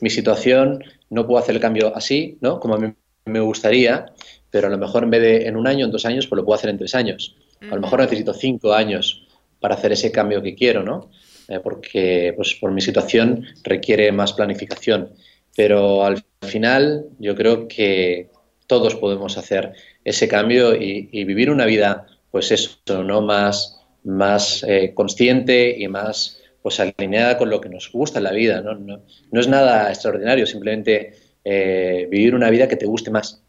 [0.02, 2.60] mi situación, no puedo hacer el cambio así, ¿no?
[2.60, 2.94] Como a mí
[3.26, 4.06] me gustaría,
[4.50, 6.46] pero a lo mejor en vez de en un año, en dos años, pues lo
[6.46, 7.36] puedo hacer en tres años.
[7.62, 9.28] A lo mejor necesito cinco años
[9.60, 11.10] para hacer ese cambio que quiero, ¿no?
[11.48, 15.10] Eh, porque pues, por mi situación requiere más planificación.
[15.56, 18.30] Pero al final yo creo que
[18.68, 19.74] todos podemos hacer
[20.06, 23.22] ese cambio y, vivir una vida, pues eso, ¿no?
[23.22, 28.32] Más, más eh, consciente y más pues alineada con lo que nos gusta en la
[28.32, 28.62] vida.
[28.62, 33.42] No, no, no es nada extraordinario, simplemente eh, vivir una vida que te guste más.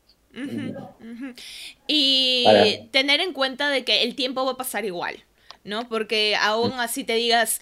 [1.87, 5.16] Y tener en cuenta de que el tiempo va a pasar igual,
[5.64, 5.88] ¿no?
[5.88, 7.61] Porque aún así te digas,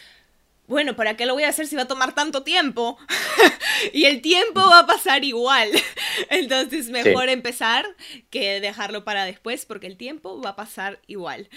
[0.66, 2.98] bueno, ¿para qué lo voy a hacer si va a tomar tanto tiempo?
[3.94, 5.70] y el tiempo va a pasar igual.
[6.30, 7.86] Entonces, mejor empezar
[8.28, 11.48] que dejarlo para después, porque el tiempo va a pasar igual.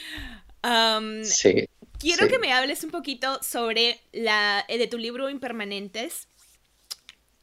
[1.23, 1.67] sí.
[2.01, 6.27] Quiero que me hables un poquito sobre la eh, de tu libro Impermanentes.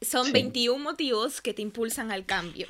[0.01, 2.67] Son 21 motivos que te impulsan al cambio.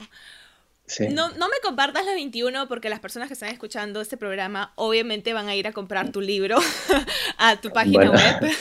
[1.11, 5.35] No, no, me compartas los 21 porque las personas que están escuchando este programa obviamente
[5.35, 6.59] van a ir a comprar tu libro
[7.39, 8.53] a tu página web.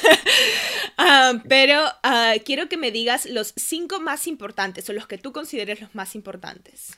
[0.99, 5.31] Ah, pero ah, quiero que me digas los cinco más importantes o los que tú
[5.31, 6.97] consideres los más importantes.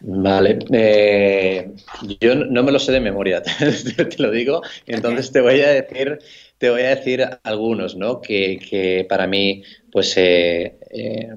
[0.00, 1.72] Vale, eh,
[2.20, 3.42] yo no me lo sé de memoria,
[3.96, 6.18] te lo digo, entonces te voy a decir,
[6.58, 8.20] te voy a decir algunos, ¿no?
[8.20, 11.34] Que, para mí, pues, eh, eh,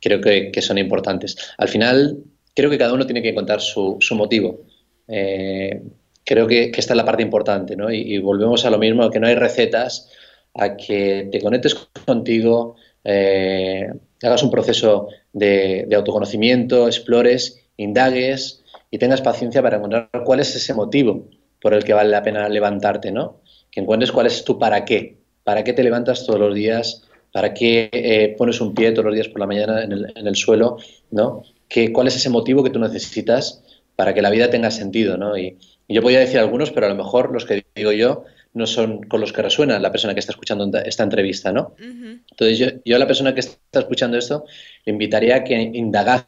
[0.00, 1.36] creo que, son importantes.
[1.56, 2.18] Al final,
[2.52, 4.66] creo que cada uno tiene que encontrar su, motivo.
[5.06, 7.92] creo que, esta es la parte importante, ¿no?
[7.92, 10.10] Y, volvemos a lo mismo, que no hay recetas,
[10.54, 19.62] a que te conectes contigo, hagas un proceso de, autoconocimiento, explores, indagues y tengas paciencia
[19.62, 21.26] para encontrar cuál es ese motivo
[21.60, 23.40] por el que vale la pena levantarte, ¿no?
[23.70, 27.54] Que encuentres cuál es tu para qué, para qué te levantas todos los días, para
[27.54, 30.76] qué eh, pones un pie todos los días por la mañana en el, suelo,
[31.10, 31.44] ¿no?
[31.68, 33.62] Que, ¿Cuál es ese motivo que tú necesitas
[33.96, 35.36] para que la vida tenga sentido, ¿no?
[35.36, 35.56] Y,
[35.88, 39.20] yo podría decir algunos, pero a lo mejor los que digo yo no son con
[39.20, 41.74] los que resuena la persona que está escuchando esta entrevista, ¿no?
[41.78, 44.44] Entonces yo, yo, a la persona que está escuchando esto
[44.84, 46.26] le invitaría a que indagase,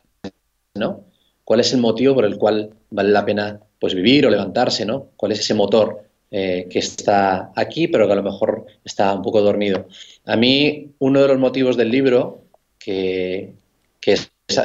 [0.75, 1.05] ¿no?
[1.45, 5.09] ¿Cuál es el motivo por el cual vale la pena pues vivir o levantarse, ¿no?
[5.17, 9.23] ¿Cuál es ese motor eh, que está aquí, pero que a lo mejor está un
[9.23, 9.89] poco dormido?
[10.25, 12.45] A mí, uno de los motivos del libro,
[12.79, 13.53] que,
[14.01, 14.19] que,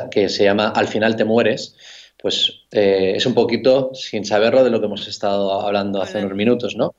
[0.09, 1.75] que se llama Al final te mueres,
[2.21, 6.35] pues eh, es un poquito sin saberlo de lo que hemos estado hablando hace unos
[6.35, 6.95] minutos, ¿no?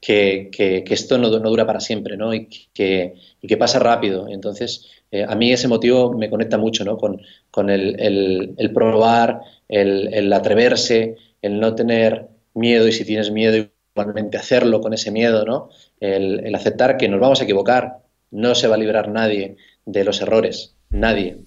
[0.00, 0.50] Que,
[0.88, 2.32] esto no, dura para siempre, ¿no?
[2.34, 3.14] Y que,
[3.46, 4.28] que pasa rápido.
[4.28, 6.96] Entonces, eh, a mí ese motivo me conecta mucho, ¿no?
[6.96, 7.20] Con,
[7.70, 14.92] el, probar, el, atreverse, el no tener miedo y si tienes miedo igualmente hacerlo con
[14.94, 15.70] ese miedo, ¿no?
[15.98, 17.98] El, aceptar que nos vamos a equivocar,
[18.30, 21.38] no se va a librar nadie de los errores, nadie,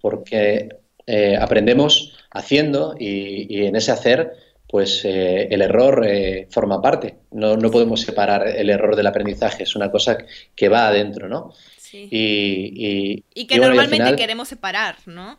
[0.00, 0.68] porque
[1.06, 4.34] eh, aprendemos haciendo y, en ese hacer
[4.68, 7.16] pues eh, el error eh, forma parte.
[7.30, 10.18] No, no, podemos separar el error del aprendizaje, es una cosa
[10.54, 11.52] que va adentro, ¿no?
[11.78, 12.06] Sí.
[12.10, 15.38] Y, y, que normalmente queremos separar, ¿no?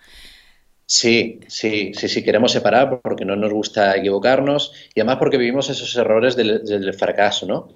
[0.92, 5.70] Sí, sí, sí, sí, queremos separar porque no nos gusta equivocarnos y además porque vivimos
[5.70, 7.70] esos errores del, fracaso, ¿no?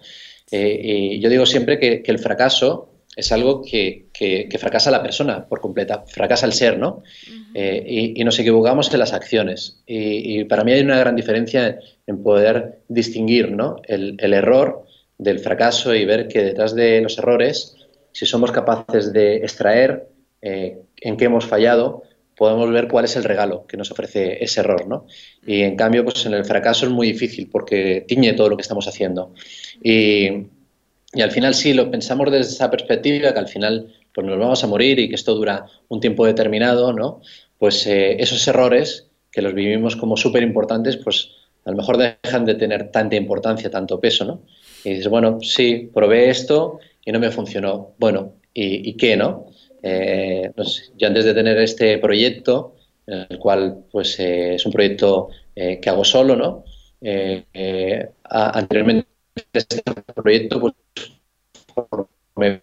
[0.49, 4.08] Eh, y yo digo siempre que, el fracaso es algo que,
[4.60, 7.04] fracasa la persona por completa, fracasa el ser, ¿no?
[7.54, 9.82] Eh, y, nos equivocamos en las acciones.
[9.86, 13.78] Y, para mí hay una gran diferencia en poder distinguir ¿no?
[13.88, 14.86] el, error
[15.17, 17.76] del fracaso y ver que detrás de los errores,
[18.12, 20.08] si somos capaces de extraer
[20.41, 22.04] eh, en qué hemos fallado,
[22.36, 25.06] podemos ver cuál es el regalo que nos ofrece ese error, ¿no?
[25.45, 28.63] Y en cambio, pues en el fracaso es muy difícil porque tiñe todo lo que
[28.63, 29.34] estamos haciendo.
[29.84, 30.47] Y,
[31.13, 34.63] y al final sí, lo pensamos desde esa perspectiva, que al final pues nos vamos
[34.63, 37.21] a morir y que esto dura un tiempo determinado, ¿no?
[37.58, 41.30] Pues eh, esos errores que los vivimos como súper importantes, pues
[41.65, 44.41] a lo mejor dejan de tener tanta importancia, tanto peso, ¿no?
[44.84, 47.93] Y dices, bueno, sí, probé esto y no me funcionó.
[47.97, 49.47] Bueno, ¿y, qué, no?
[49.82, 50.52] Eh,
[50.97, 56.04] yo antes de tener este proyecto, el cual pues eh, es un proyecto que hago
[56.04, 56.63] solo, ¿no?
[58.23, 59.08] anteriormente
[59.54, 59.82] este
[60.15, 60.73] proyecto pues
[62.36, 62.62] me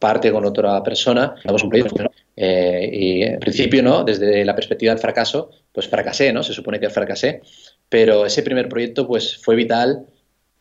[0.00, 4.04] parte con otra persona, un proyecto, eh, y en principio, ¿no?
[4.04, 6.42] Desde la perspectiva del fracaso, pues fracasé, ¿no?
[6.42, 7.42] Se supone que fracasé,
[7.88, 10.06] pero ese primer proyecto, pues fue vital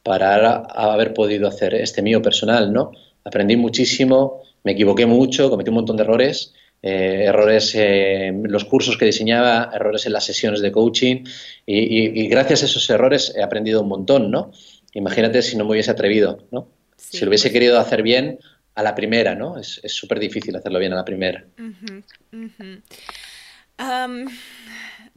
[0.03, 2.91] para haber podido hacer este mío personal, ¿no?
[3.23, 8.97] Aprendí muchísimo, me equivoqué mucho, cometí un montón de errores, eh, errores en los cursos
[8.97, 11.23] que diseñaba, errores en las sesiones de coaching
[11.65, 14.51] y, gracias a esos errores he aprendido un montón, ¿no?
[14.93, 16.67] Imagínate si no me hubiese atrevido, ¿no?
[17.09, 18.39] Si lo hubiese querido hacer bien,
[18.75, 19.57] a la primera, ¿no?
[19.57, 21.45] Es súper difícil hacerlo bien a la primera.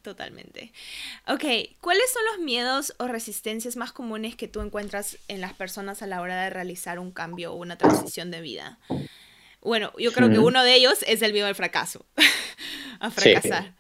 [0.03, 0.73] totalmente.
[1.29, 1.45] Ok,
[1.81, 6.07] ¿cuáles son los miedos o resistencias más comunes que tú encuentras en las personas a
[6.07, 8.79] la hora de realizar un cambio o una transición de vida?
[9.61, 12.05] Bueno, yo creo que uno de ellos es el miedo al fracaso,
[13.01, 13.75] a fracasar.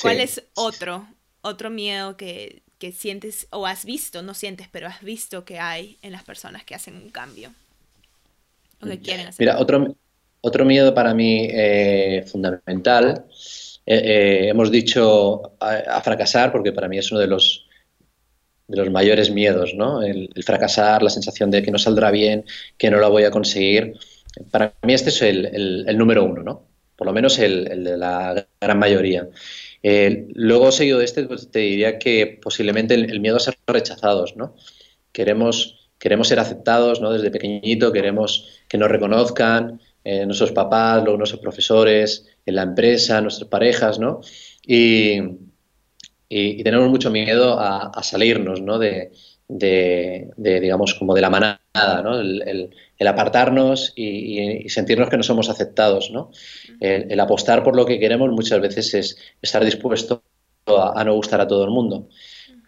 [0.00, 1.06] ¿Cuál es otro,
[1.42, 5.96] otro miedo que, que sientes o has visto, no sientes, pero has visto que hay
[6.02, 7.50] en las personas que hacen un cambio?
[9.38, 9.96] Mira, otro,
[10.42, 13.24] otro miedo para mí eh, fundamental,
[13.86, 17.66] eh, eh, hemos dicho a, fracasar, porque para mí es uno de los,
[18.68, 20.02] de los mayores miedos, ¿no?
[20.02, 22.44] El, fracasar, la sensación de que no saldrá bien,
[22.76, 23.94] que no lo voy a conseguir.
[24.50, 26.66] Para mí este es el, el, número uno, ¿no?
[26.96, 29.26] Por lo menos el, de la gran mayoría.
[30.34, 34.56] Luego, seguido de este, pues, te diría que posiblemente el, miedo a ser rechazados, ¿no?
[35.12, 37.12] Queremos queremos ser aceptados, ¿no?
[37.12, 43.22] Desde pequeñito queremos que nos reconozcan, eh, nuestros papás, luego nuestros profesores, en la empresa,
[43.22, 44.20] nuestras parejas, ¿no?
[44.66, 45.18] Y,
[46.28, 48.78] tenemos mucho miedo a, salirnos, ¿no?
[48.78, 49.12] De,
[49.48, 52.18] digamos, como de la manada, ¿no?
[53.00, 56.30] Apartarnos y, sentirnos que no somos aceptados, ¿no?
[56.80, 60.22] El, apostar por lo que queremos muchas veces es estar dispuesto
[60.66, 62.08] a no gustar a todo el mundo.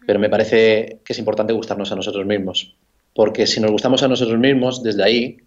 [0.06, 2.76] Pero me parece que es importante gustarnos a nosotros mismos
[3.16, 5.38] porque si nos gustamos a nosotros mismos, desde ahí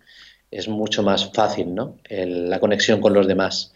[0.49, 1.97] es mucho más fácil ¿no?
[2.09, 3.71] la conexión con los demás.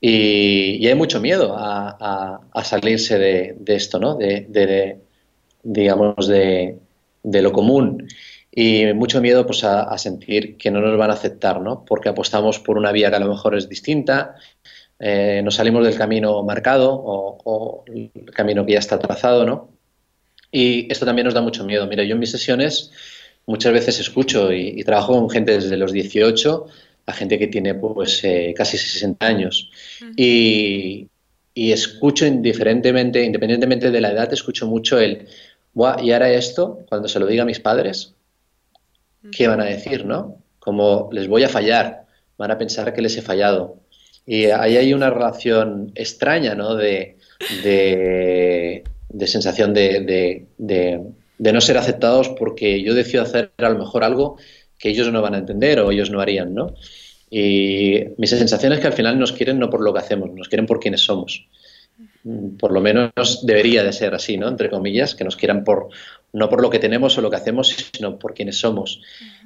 [0.00, 4.16] Y, hay mucho miedo a, salirse de, esto, ¿no?
[4.16, 4.96] de,
[5.62, 6.78] digamos, de,
[7.22, 8.08] lo común.
[8.60, 11.84] Y mucho miedo pues, a, sentir que no nos van a aceptar, ¿no?
[11.84, 14.34] porque apostamos por una vía que a lo mejor es distinta,
[14.98, 19.46] eh, nos salimos del camino marcado o, o, el camino que ya está trazado.
[19.46, 19.68] ¿no?
[20.50, 21.86] Y esto también nos da mucho miedo.
[21.86, 22.90] Mira, yo en mis sesiones
[23.46, 26.66] muchas veces escucho y, trabajo con gente desde los 18
[27.06, 29.70] a gente que tiene pues eh, casi 60 años.
[30.16, 31.08] y,
[31.54, 35.28] escucho indiferentemente, independientemente de la edad, escucho mucho el,
[36.02, 38.14] y ahora esto, cuando se lo diga a mis padres,
[39.30, 40.36] ¿qué van a decir, no?
[40.58, 42.06] Como les voy a fallar,
[42.36, 43.76] van a pensar que les he fallado.
[44.26, 46.74] Y ahí hay una relación extraña, ¿no?
[46.74, 47.16] De,
[47.62, 48.82] de,
[49.26, 50.46] sensación de,
[51.38, 54.36] de no ser aceptados porque yo decido hacer a lo mejor algo
[54.78, 56.74] que ellos no van a entender o ellos no harían, ¿no?
[57.30, 60.48] Y mi sensación es que al final nos quieren no por lo que hacemos, nos
[60.48, 61.46] quieren por quienes somos.
[62.58, 64.48] Por lo menos debería de ser así, ¿no?
[64.48, 65.88] Entre comillas, que nos quieran por,
[66.32, 69.02] no por lo que tenemos o lo que hacemos, sino por quienes somos.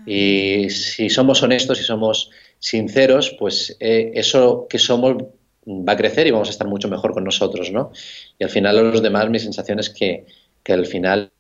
[0.07, 5.17] Y si somos honestos y somos sinceros, pues eh, eso que somos
[5.67, 7.93] va a crecer y vamos a estar mucho mejor con nosotros, ¿no?
[8.39, 10.27] Y al final a los demás mi sensación es que,
[10.63, 11.31] que al final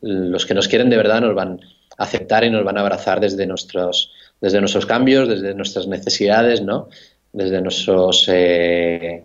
[0.00, 1.60] los que nos quieren de verdad nos van
[1.96, 6.62] a aceptar y nos van a abrazar desde nuestros, desde nuestros cambios, desde nuestras necesidades,
[6.62, 6.88] ¿no?
[7.32, 9.24] Desde nuestras eh,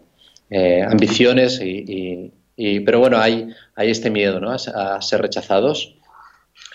[0.50, 4.52] eh, ambiciones y, pero bueno, hay, hay este miedo, ¿no?
[4.52, 5.96] A, ser rechazados.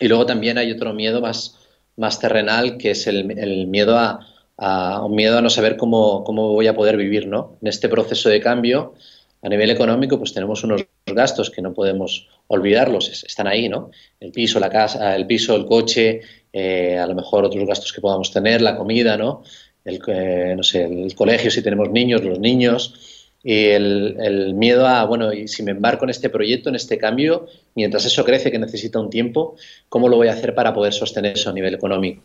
[0.00, 1.58] Y luego también hay otro miedo más,
[1.96, 4.26] más terrenal, que es el, el miedo a,
[4.56, 7.58] a, miedo a no saber cómo, cómo voy a poder vivir, ¿no?
[7.60, 8.94] En este proceso de cambio,
[9.42, 13.90] a nivel económico, pues tenemos unos gastos que no podemos olvidarlos, están ahí, ¿no?
[14.20, 16.20] El piso, la casa, el piso, el coche,
[16.52, 19.42] eh, a lo mejor otros gastos que podamos tener, la comida, ¿no?
[19.84, 23.11] El, eh, no sé, el colegio si tenemos niños, los niños
[23.44, 27.46] y el, miedo a, bueno, y si me embarco en este proyecto, en este cambio,
[27.74, 29.56] mientras eso crece, que necesita un tiempo,
[29.88, 32.22] ¿cómo lo voy a hacer para poder sostener eso a nivel económico?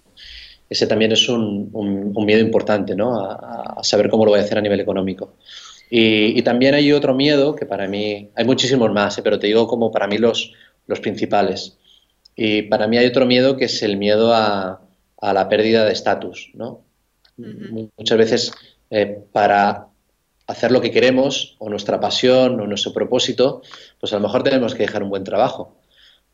[0.70, 1.72] Ese también es un,
[2.26, 3.20] miedo importante, ¿no?
[3.20, 5.34] A, saber cómo lo voy a hacer a nivel económico.
[5.90, 9.22] Y, también hay otro miedo que para mí, hay muchísimos más, ¿eh?
[9.24, 10.54] pero te digo como para mí los,
[10.86, 11.78] los principales.
[12.36, 14.82] Y para mí hay otro miedo que es el miedo a,
[15.20, 16.82] la pérdida de estatus, ¿no?
[17.98, 18.52] Muchas veces
[18.92, 19.88] eh, para
[20.48, 23.62] hacer lo que queremos o nuestra pasión o nuestro propósito,
[24.00, 25.76] pues a lo mejor tenemos que dejar un buen trabajo.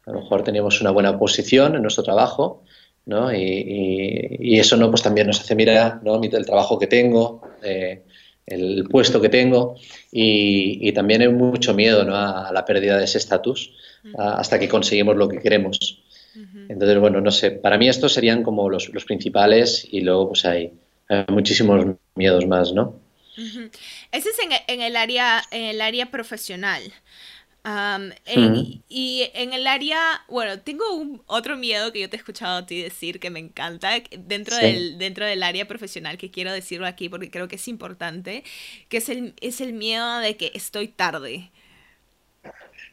[0.06, 2.64] A lo mejor tenemos una buena posición en nuestro trabajo,
[3.06, 3.34] ¿no?
[3.34, 6.22] Y, eso no, pues también nos hace mirar ¿no?
[6.22, 8.04] el trabajo que tengo, eh,
[8.46, 9.76] el puesto que tengo
[10.12, 12.16] y, también hay mucho miedo ¿no?
[12.16, 13.74] a la pérdida de ese estatus
[14.18, 16.04] hasta que conseguimos lo que queremos.
[16.68, 20.46] Entonces, bueno, no sé, para mí estos serían como los, los principales y luego pues
[20.46, 20.74] hay,
[21.08, 21.86] hay muchísimos
[22.16, 23.03] miedos más, ¿no?
[23.36, 26.82] Ese es en, el área, en el área profesional.
[28.90, 32.66] Y en el área, bueno, tengo un, otro miedo que yo te he escuchado a
[32.66, 37.10] ti decir que me encanta dentro, del, dentro del área profesional, que quiero decirlo aquí
[37.10, 38.44] porque creo que es importante,
[38.90, 41.52] que es el, es el miedo de que estoy tarde.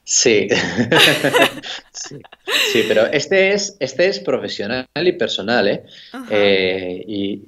[0.05, 0.49] Sí.
[1.93, 2.84] sí.
[2.88, 5.84] pero este es, este es profesional y personal, ¿eh?
[6.30, 7.43] eh y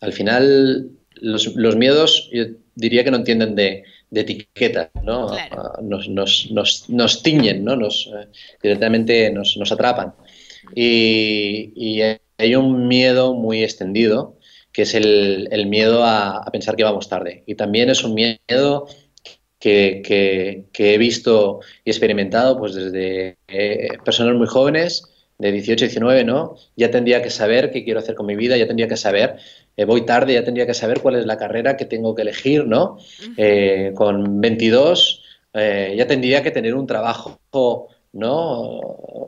[0.00, 0.90] al final
[1.20, 2.44] los, los, miedos, yo
[2.74, 5.28] diría que no entienden de, de etiqueta, ¿no?
[5.30, 7.76] Ah, nos, nos, nos, nos, tiñen, ¿no?
[7.76, 8.28] Nos, eh,
[8.62, 10.14] directamente nos, nos atrapan.
[10.74, 12.02] Y, y,
[12.40, 14.38] hay un miedo muy extendido,
[14.72, 17.42] que es el, el miedo a, a, pensar que vamos tarde.
[17.46, 18.86] Y también es un miedo
[19.58, 25.07] que, que, que he visto y experimentado pues desde eh, personas muy jóvenes,
[25.38, 26.56] de 18, 19, ¿no?
[26.76, 29.36] Ya tendría que saber qué quiero hacer con mi vida, ya tendría que saber
[29.78, 32.66] eh, voy tarde, ya tendría que saber cuál es la carrera que tengo que elegir,
[32.66, 32.98] ¿no?
[33.36, 35.22] Eh, con 22
[35.54, 37.38] eh, ya tendría que tener un trabajo,
[38.12, 38.80] ¿no?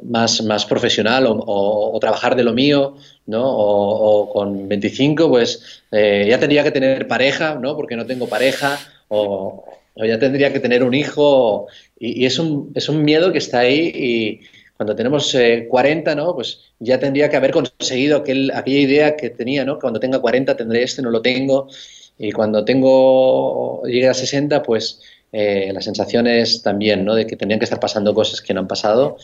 [0.03, 2.97] Más, más profesional o, trabajar de lo mío,
[3.27, 3.45] ¿no?
[3.47, 7.77] O, con 25, pues ya tendría que tener pareja, ¿no?
[7.77, 12.73] Porque no tengo pareja, o, ya tendría que tener un hijo, y, y es, un,
[12.75, 14.41] es un miedo que está ahí y
[14.81, 15.37] cuando tenemos
[15.69, 16.35] 40, ¿no?
[16.35, 19.79] Pues ya tendría que haber conseguido aquel, aquella idea que tenía, ¿no?
[19.79, 21.69] Cuando tenga 40 tendré este, no lo tengo.
[22.17, 25.03] Y cuando tengo, llegue a 60, pues
[25.33, 27.15] eh, la sensación es también, ¿no?
[27.15, 29.19] De que tendrían que estar pasando cosas que no han pasado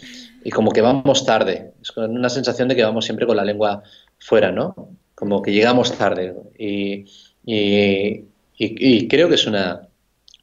[0.45, 1.73] y como que vamos tarde.
[1.81, 3.83] Es una sensación de que vamos siempre con la lengua
[4.19, 4.91] fuera, ¿no?
[5.15, 6.35] Como que llegamos tarde.
[6.59, 7.07] Y,
[7.47, 9.89] y creo que es una,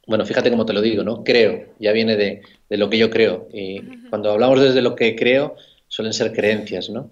[0.06, 1.24] bueno, fíjate cómo te lo digo, ¿no?
[1.24, 3.48] Creo, ya viene de, de lo que yo creo.
[3.52, 3.80] Y
[4.10, 5.56] cuando hablamos desde lo que creo,
[5.88, 7.10] suelen ser creencias, ¿no?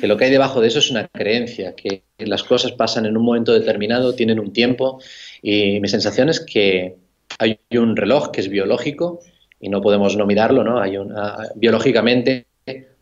[0.00, 3.16] Que lo que hay debajo de eso es una creencia, que las cosas pasan en
[3.16, 5.00] un momento determinado, tienen un tiempo,
[5.40, 6.96] y mi sensación es que
[7.38, 9.20] hay un reloj que es biológico
[9.60, 10.80] y no podemos no mirarlo, ¿no?
[10.80, 10.96] Hay
[11.54, 12.46] biológicamente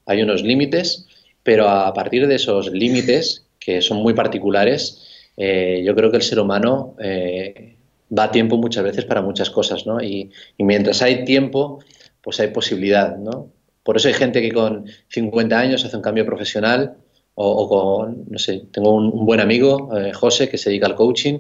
[0.07, 1.07] hay unos límites,
[1.43, 6.23] pero a partir de esos límites, que son muy particulares, eh, yo creo que el
[6.23, 7.77] ser humano eh,
[8.17, 10.03] va tiempo muchas veces para muchas cosas, ¿no?
[10.03, 11.81] Y, y mientras hay tiempo,
[12.21, 13.51] pues hay posibilidad, ¿no?
[13.83, 16.97] Por eso hay gente que con 50 años hace un cambio profesional
[17.35, 21.39] o, con, no sé, tengo un, buen amigo, eh, José, que se dedica al coaching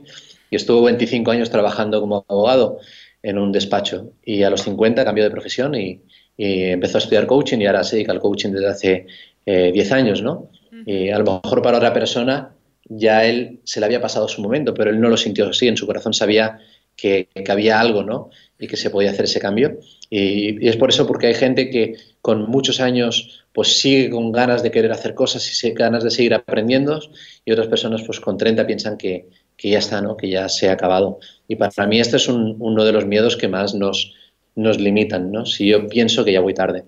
[0.51, 2.79] y estuvo 25 años trabajando como abogado
[3.23, 6.01] en un despacho y a los 50 cambió de profesión y,
[6.39, 9.07] empezó a estudiar coaching y ahora se dedica al coaching desde hace
[9.45, 10.49] 10 eh, años, ¿no?
[10.87, 12.51] Y a lo mejor para otra persona
[12.97, 15.77] ya él se le había pasado su momento, pero él no lo sintió así, en
[15.77, 16.59] su corazón sabía
[16.97, 18.31] que, que había algo, ¿no?
[18.59, 19.79] Y que se podía hacer ese cambio.
[20.09, 24.63] Y, es por eso porque hay gente que con muchos años pues sigue con ganas
[24.63, 27.01] de querer hacer cosas y ganas de seguir aprendiendo
[27.45, 30.17] y otras personas pues con 30 piensan que, que ya está, ¿no?
[30.17, 31.19] que ya se ha acabado.
[31.49, 34.15] Y para mí este es un, uno de los miedos que más nos,
[34.55, 35.47] nos limitan, ¿no?
[35.47, 36.85] si yo pienso que ya voy tarde.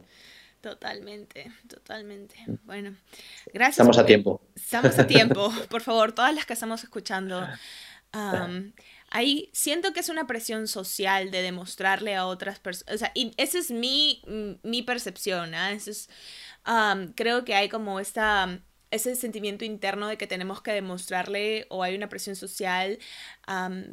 [0.61, 2.37] Totalmente, totalmente.
[2.65, 2.97] Bueno,
[3.53, 3.75] gracias.
[3.75, 4.41] Estamos a tiempo.
[4.77, 5.53] Estamos a tiempo.
[5.69, 7.47] Por favor, todas las que estamos escuchando.
[9.11, 12.95] ahí siento que es una presión social de demostrarle a otras personas.
[12.95, 14.23] O sea, y esa es mi,
[14.63, 15.55] mi percepción.
[15.55, 15.71] ¿ah?
[15.73, 16.09] es,
[17.15, 18.61] creo que hay como esta
[18.95, 22.99] ese sentimiento interno de que tenemos que demostrarle o hay una presión social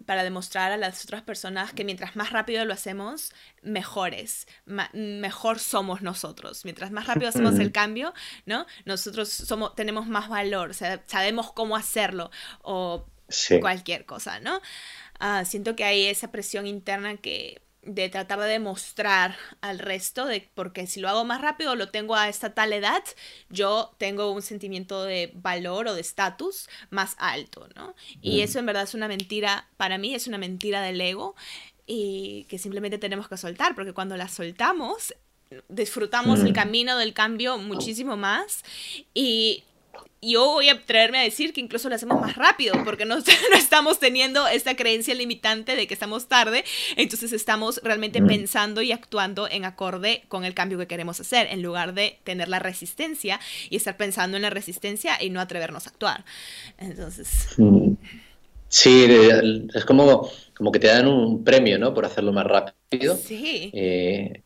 [0.06, 4.48] para demostrar a las otras personas que mientras más rápido lo hacemos, mejores,
[4.94, 6.64] mejor somos nosotros.
[6.66, 8.14] Mientras más rápido hacemos el cambio,
[8.46, 8.66] ¿no?
[8.86, 12.32] Nosotros somos, tenemos más valor, sabemos cómo hacerlo
[12.62, 13.06] o
[13.60, 14.62] cualquier cosa, ¿no?
[15.20, 20.50] Ah, siento que hay esa presión interna que de tratar de demostrar al resto de
[20.54, 23.04] porque si lo hago más rápido lo tengo a esta tal edad
[23.50, 28.68] yo tengo un sentimiento de valor o de estatus más alto no y eso en
[28.68, 31.36] verdad es una mentira para mí es una mentira del ego
[31.88, 35.16] y que simplemente tenemos que soltar porque cuando la soltamos
[35.68, 38.64] disfrutamos el camino del cambio muchísimo más
[39.14, 39.64] y
[40.22, 43.16] yo voy a atreverme a decir que incluso lo hacemos más rápido, porque no,
[43.52, 46.64] no, estamos teniendo esta creencia limitante de que estamos tarde,
[46.96, 51.62] entonces estamos realmente pensando y actuando en acorde con el cambio que queremos hacer, en
[51.62, 53.40] lugar de tener la resistencia
[53.70, 56.24] y estar pensando en la resistencia y no atrevernos a actuar.
[56.78, 57.56] Entonces...
[58.68, 59.06] Sí,
[59.74, 61.94] es como, como que te dan un premio, ¿no?
[61.94, 63.18] Por hacerlo más rápido.
[63.18, 63.70] Sí.
[63.74, 64.44] Eh,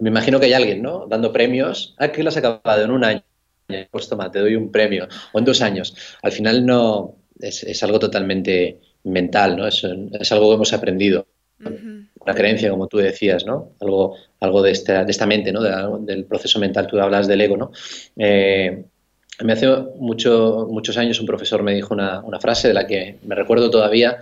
[0.00, 1.06] me imagino que hay alguien, ¿no?
[1.06, 1.94] Dando premios.
[1.98, 3.22] Ah, que lo has acabado en un año
[3.90, 5.94] pues toma, te doy un premio, o en dos años.
[6.22, 9.66] Al final no es, algo totalmente mental, ¿no?
[9.66, 9.84] Es,
[10.32, 11.26] algo que hemos aprendido.
[11.58, 13.72] Una creencia, como tú decías, ¿no?
[13.80, 15.62] Algo, algo de, esta, de esta mente, ¿no?
[15.98, 17.72] del proceso mental, tú hablas del ego, ¿no?
[18.16, 18.84] Eh,
[19.42, 19.66] me hace
[19.98, 24.18] mucho, muchos años un profesor me dijo una, frase de la que me recuerdo todavía,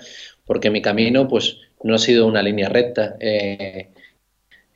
[0.46, 3.16] porque mi camino pues no ha sido una línea recta.
[3.20, 3.88] Eh,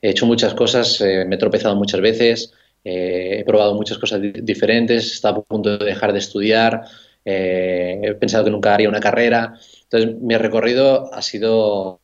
[0.03, 2.53] he hecho muchas cosas, eh, me he tropezado muchas veces,
[2.89, 6.83] eh, he probado muchas cosas diferentes, estaba a punto de dejar de estudiar,
[7.25, 9.59] eh, he pensado que nunca haría una carrera.
[9.83, 12.01] Entonces, mi recorrido ha sido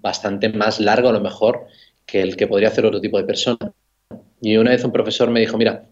[0.00, 1.66] bastante más largo, a lo mejor,
[2.04, 3.72] que el que podría hacer otro tipo de persona.
[4.40, 5.86] Y una vez un profesor me dijo, mira,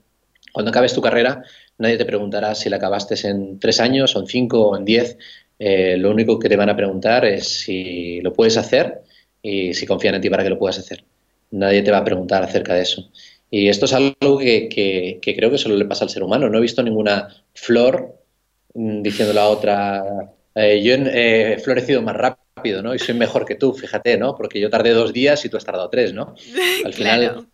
[0.52, 1.44] cuando acabes tu carrera,
[1.78, 5.16] nadie te preguntará si la acabaste en tres años, o en cinco, o en diez.
[5.56, 9.02] Eh, lo único que te van a preguntar es si lo puedes hacer
[9.40, 11.04] y si confían en ti para que lo puedas hacer.
[11.52, 13.08] Nadie te va a preguntar acerca de eso.
[13.54, 16.48] Y esto es algo que, creo que solo le pasa al ser humano.
[16.48, 18.18] No he visto ninguna flor
[18.72, 20.02] mm, diciendo a otra,
[20.54, 22.94] eh, yo he florecido más rápido, ¿no?
[22.94, 24.34] Y soy mejor que tú, fíjate, ¿no?
[24.34, 26.34] Porque yo tardé dos días y tú has tardado tres, ¿no?
[26.86, 27.46] Al final,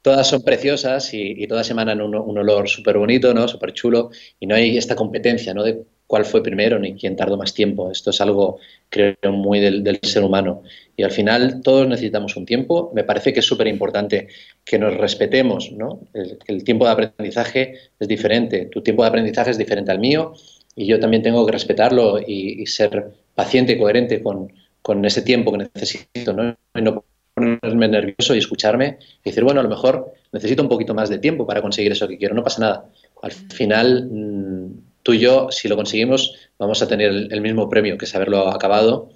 [0.00, 3.46] todas son preciosas y, todas emanan un, un olor súper bonito, ¿no?
[3.48, 5.62] Súper chulo y no hay esta competencia, ¿no?
[5.62, 7.90] De cuál fue primero ni quién tardó más tiempo.
[7.90, 8.58] Esto es algo,
[8.90, 10.62] creo, muy del, ser humano.
[10.94, 12.92] Y al final todos necesitamos un tiempo.
[12.94, 14.28] Me parece que es súper importante
[14.62, 16.00] que nos respetemos, ¿no?
[16.12, 18.66] El, tiempo de aprendizaje es diferente.
[18.66, 20.34] Tu tiempo de aprendizaje es diferente al mío
[20.76, 24.52] y yo también tengo que respetarlo y, ser paciente y coherente con,
[24.82, 26.54] con, ese tiempo que necesito, ¿no?
[26.74, 30.92] Y no ponerme nervioso y escucharme y decir, bueno, a lo mejor necesito un poquito
[30.92, 32.34] más de tiempo para conseguir eso que quiero.
[32.34, 32.84] No pasa nada.
[33.22, 34.10] Al final...
[34.12, 38.14] Mm, tú y yo, si lo conseguimos, vamos a tener el, mismo premio, que es
[38.14, 39.10] haberlo acabado.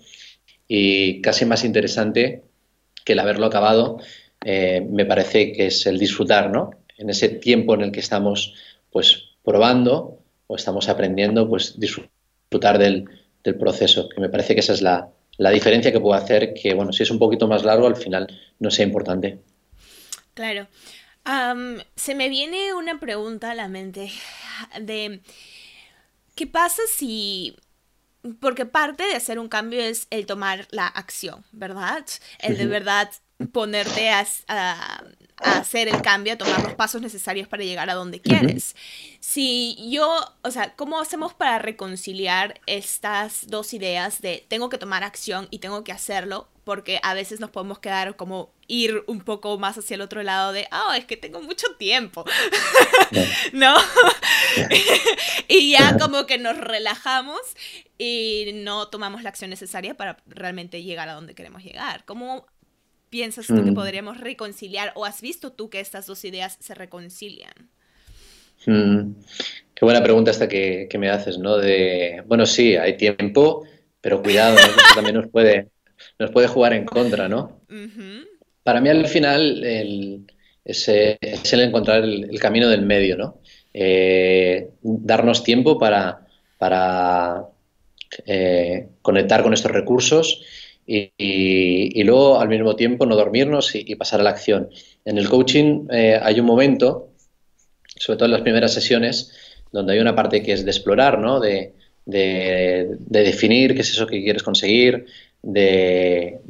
[0.68, 2.42] Y casi más interesante
[3.04, 3.98] que el haberlo acabado,
[4.44, 6.70] eh, me parece que es el disfrutar, ¿no?
[6.98, 8.54] En ese tiempo en el que estamos,
[8.90, 10.18] pues, probando
[10.48, 13.04] o estamos aprendiendo, pues, disfrutar del,
[13.60, 15.08] proceso, que me parece que esa es la,
[15.52, 18.26] diferencia que puede hacer que, bueno, si es un poquito más largo, al final
[18.58, 19.38] no sea importante.
[20.34, 20.66] Claro.
[21.94, 24.10] se me viene una pregunta a la mente
[24.80, 25.20] de
[26.36, 27.56] ¿Qué pasa si...
[28.40, 32.04] Porque parte de hacer un cambio es el tomar la acción, ¿verdad?
[32.40, 33.10] El de verdad
[33.52, 34.26] ponerte a,
[35.38, 38.74] hacer el cambio, a tomar los pasos necesarios para llegar a donde quieres.
[39.20, 45.04] Si yo, o sea, ¿cómo hacemos para reconciliar estas dos ideas de tengo que tomar
[45.04, 46.48] acción y tengo que hacerlo?
[46.64, 50.52] Porque a veces nos podemos quedar como ir un poco más hacia el otro lado
[50.52, 52.24] de, oh, es que tengo mucho tiempo,
[53.52, 53.74] ¿no?
[55.48, 57.40] y ya como que nos relajamos
[57.98, 62.04] y no tomamos la acción necesaria para realmente llegar a donde queremos llegar.
[62.04, 62.46] ¿Cómo
[63.10, 63.74] piensas tú que mm.
[63.74, 67.52] podríamos reconciliar o has visto tú que estas dos ideas se reconcilian?
[68.66, 69.12] Mm.
[69.74, 71.58] Qué buena pregunta esta que, me haces, ¿no?
[71.58, 73.66] De, bueno, sí, hay tiempo,
[74.00, 74.56] pero cuidado,
[74.94, 75.68] también nos puede,
[76.18, 77.60] nos puede jugar en contra, ¿no?
[78.66, 79.62] Para mí al final
[80.64, 83.38] es, el encontrar el, camino del medio, ¿no?
[83.72, 86.18] Eh, darnos tiempo para,
[88.26, 90.42] eh, conectar con estos recursos
[90.84, 94.68] y, luego al mismo tiempo no dormirnos y, pasar a la acción.
[95.04, 97.10] En el coaching eh, hay un momento,
[97.94, 99.30] sobre todo en las primeras sesiones,
[99.70, 101.38] donde hay una parte que es de explorar, ¿no?
[101.38, 101.72] de,
[102.04, 105.06] definir qué es eso que quieres conseguir,
[105.46, 106.40] de,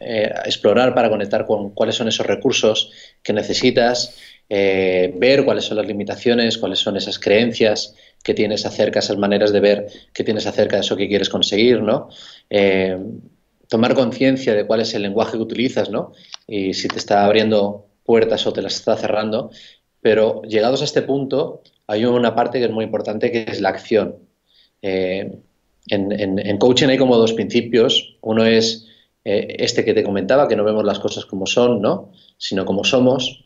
[0.00, 2.90] eh, explorar para conectar con cuáles son esos recursos
[3.22, 4.16] que necesitas,
[4.48, 9.52] eh, ver cuáles son las limitaciones, cuáles son esas creencias que tienes acerca, esas maneras
[9.52, 12.08] de ver que tienes acerca de eso que quieres conseguir, ¿no?
[13.68, 16.12] tomar conciencia de cuál es el lenguaje que utilizas, ¿no?
[16.48, 19.52] Y si te está abriendo puertas o te las está cerrando.
[20.00, 23.68] Pero llegados a este punto, hay una parte que es muy importante, que es la
[23.68, 24.16] acción.
[24.82, 25.38] Eh,
[25.88, 28.16] en, coaching hay como dos principios.
[28.20, 28.86] Uno es
[29.24, 32.12] eh, este que te comentaba, que no vemos las cosas como son, ¿no?
[32.38, 33.44] Sino como somos,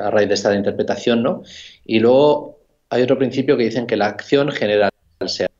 [0.00, 1.42] a raíz de esta interpretación, ¿no?
[1.84, 2.60] Y luego
[2.90, 5.50] hay otro principio que dicen que la acción genera el ser.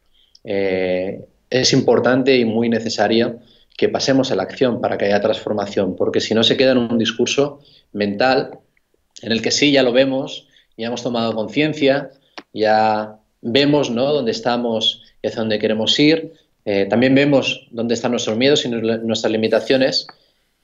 [0.44, 3.36] Eh, es importante y muy necesaria
[3.76, 6.78] que pasemos a la acción para que haya transformación, porque si no se queda en
[6.78, 7.60] un discurso
[7.92, 8.58] mental
[9.22, 12.10] en el que sí, ya lo vemos, ya hemos tomado conciencia,
[12.52, 14.12] ya vemos ¿no?
[14.12, 16.32] dónde estamos y hacia dónde queremos ir,
[16.64, 20.06] eh, también vemos dónde están nuestros miedos y nuestras limitaciones,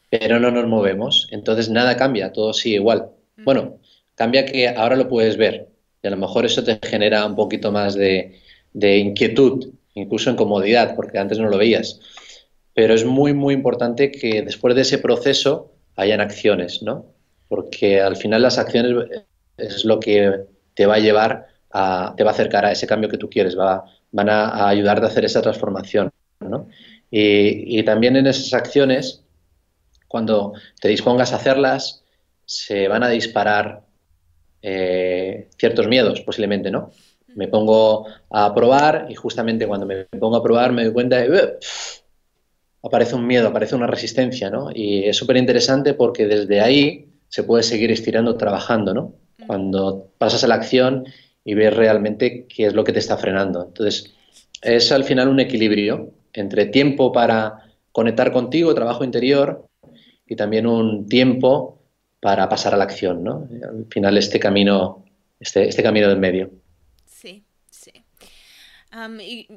[0.09, 3.11] pero no nos movemos, entonces nada cambia, todo sigue igual.
[3.37, 3.45] Mm.
[3.45, 3.79] Bueno,
[4.17, 5.69] cambia que ahora lo puedes ver
[6.03, 8.41] y a lo mejor eso te genera un poquito más de,
[8.73, 12.01] de inquietud, incluso incomodidad, porque antes no lo veías
[12.81, 17.05] pero es muy, muy importante que después de ese proceso hayan acciones, ¿no?
[17.47, 19.23] Porque al final las acciones
[19.59, 23.09] es lo que te va a llevar a, te va a acercar a ese cambio
[23.09, 26.11] que tú quieres, va, van a, ayudarte a hacer esa transformación,
[26.41, 26.69] ¿no?
[27.11, 29.25] Y, también en esas acciones,
[30.07, 32.05] cuando te dispongas a hacerlas,
[32.45, 33.83] se van a disparar
[34.63, 36.93] eh, ciertos miedos, posiblemente, ¿no?
[37.35, 41.59] Me pongo a probar y justamente cuando me pongo a probar me doy cuenta de,
[42.83, 44.71] aparece un miedo, aparece una resistencia, ¿no?
[44.73, 49.15] Y es súper interesante porque desde ahí se puede seguir estirando, trabajando, ¿no?
[49.47, 51.07] Cuando pasas a la acción
[51.45, 53.65] y ves realmente qué es lo que te está frenando.
[53.67, 54.15] Entonces,
[54.63, 59.67] es al final un equilibrio entre tiempo para conectar contigo, trabajo interior,
[60.27, 61.83] y también un tiempo
[62.21, 63.49] para pasar a la acción, ¿no?
[63.63, 65.05] Al final este camino,
[65.41, 66.51] este, este camino del medio
[69.21, 69.49] y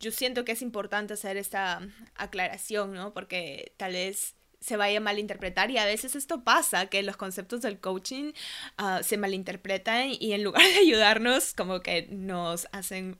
[0.00, 1.80] yo siento que es importante hacer esta
[2.16, 3.12] aclaración, ¿no?
[3.12, 4.34] Porque tal vez
[4.64, 8.32] se vaya a malinterpretar y a veces esto pasa, que los conceptos del coaching
[8.78, 13.18] ah, se malinterpretan y en lugar de ayudarnos, como que nos hacen,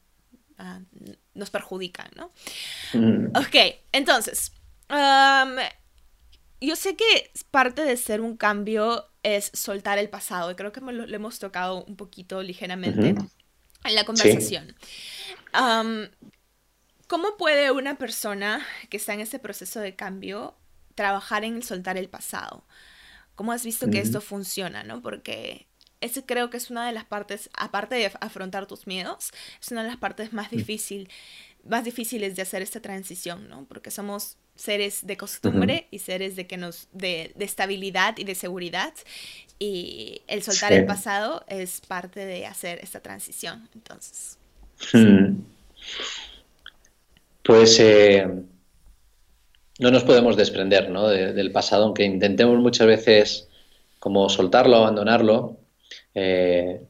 [0.56, 0.80] ah,
[1.34, 2.32] nos perjudican, ¿no?
[2.94, 3.36] Mm.
[3.36, 4.52] Ok, entonces,
[6.60, 10.80] yo sé que parte de ser un cambio es soltar el pasado y creo que
[10.80, 14.74] lo, hemos tocado un poquito ligeramente en la conversación.
[17.06, 20.56] ¿Cómo puede una persona que está en ese proceso de cambio
[20.94, 22.64] trabajar en soltar el pasado?
[23.34, 25.02] ¿Cómo has visto que esto funciona, no?
[25.02, 25.66] Porque
[26.00, 29.30] ese creo que es una de las partes, aparte de afrontar tus miedos,
[29.60, 31.08] es una de las partes más, difícil,
[31.64, 33.64] más difíciles de hacer esta transición, ¿no?
[33.64, 38.34] Porque somos seres de costumbre y seres de, que nos, de, de, estabilidad y de
[38.34, 38.94] seguridad.
[39.58, 43.68] Y el soltar el pasado es parte de hacer esta transición.
[43.74, 44.38] Entonces.
[44.92, 45.42] Hmm.
[47.42, 48.28] Pues eh,
[49.78, 51.08] no nos podemos desprender ¿no?
[51.08, 53.48] del pasado, aunque intentemos muchas veces
[53.98, 55.56] como soltarlo, abandonarlo,
[56.14, 56.80] eh,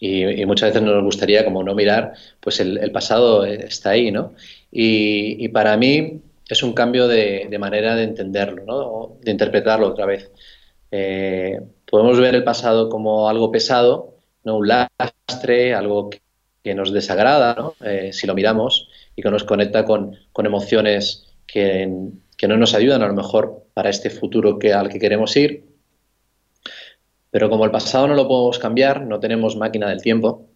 [0.00, 4.34] y, muchas veces nos gustaría como no mirar, pues el, pasado está ahí, ¿no?
[4.70, 9.18] Y, para mí es un cambio de, manera de entenderlo, ¿no?
[9.20, 10.30] de interpretarlo otra vez.
[10.90, 11.60] Eh,
[11.90, 14.14] podemos ver el pasado como algo pesado,
[14.44, 14.56] ¿no?
[14.58, 16.10] un lastre, algo
[16.62, 17.74] que nos desagrada, ¿no?
[17.84, 21.88] Eh, si lo miramos, y que nos conecta con, emociones que,
[22.46, 25.64] no nos ayudan a lo mejor para este futuro que, al que queremos ir.
[27.30, 30.48] Pero como el pasado no lo podemos cambiar, no tenemos máquina del tiempo.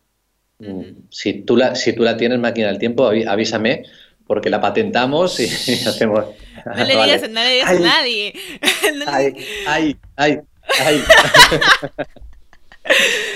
[1.11, 3.83] Si tú, la, si tú la tienes, máquina del tiempo, avísame,
[4.27, 5.45] porque la patentamos y,
[5.87, 6.27] hacemos...
[6.65, 8.33] No le digas, no le digas a nadie.
[9.09, 9.35] ay,
[9.67, 10.41] ay, ay,
[10.81, 11.03] ay.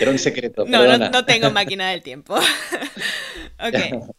[0.01, 0.65] Era un secreto.
[0.67, 2.37] No, no, tengo máquina del tiempo.
[2.37, 4.15] ok.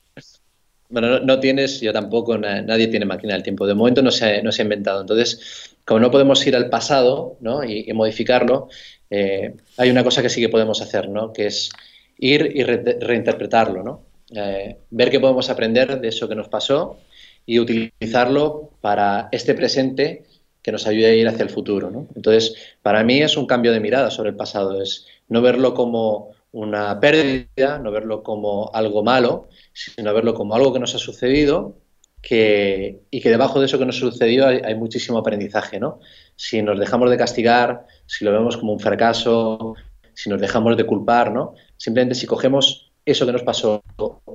[0.89, 3.67] Bueno, no, tienes, yo tampoco, nadie tiene máquina del tiempo.
[3.67, 5.01] De momento no se, no se ha inventado.
[5.01, 7.63] Entonces, como no podemos ir al pasado ¿no?
[7.63, 8.69] y, modificarlo,
[9.09, 11.33] eh, hay una cosa que sí que podemos hacer, ¿no?
[11.33, 11.71] que es
[12.17, 13.83] ir y reinterpretarlo.
[13.83, 14.03] ¿no?
[14.33, 16.99] Eh, ver qué podemos aprender de eso que nos pasó
[17.45, 20.23] y utilizarlo para este presente
[20.61, 21.91] que nos ayude a ir hacia el futuro.
[21.91, 22.07] ¿no?
[22.15, 24.81] Entonces, para mí es un cambio de mirada sobre el pasado.
[24.81, 30.73] Es, no verlo como una pérdida, no verlo como algo malo, sino verlo como algo
[30.73, 31.77] que nos ha sucedido,
[32.21, 35.99] que, y que debajo de eso que nos sucedió hay, muchísimo aprendizaje, ¿no?
[36.35, 39.75] Si nos dejamos de castigar, si lo vemos como un fracaso,
[40.13, 41.53] si nos dejamos de culpar, ¿no?
[41.77, 43.83] Simplemente si cogemos eso que nos pasó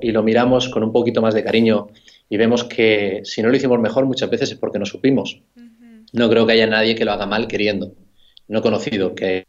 [0.01, 1.87] y lo miramos con un poquito más de cariño
[2.29, 5.41] y vemos que si no lo hicimos mejor muchas veces es porque no supimos.
[6.13, 7.93] No creo que haya nadie que lo haga mal queriendo
[8.47, 9.47] no he conocido que,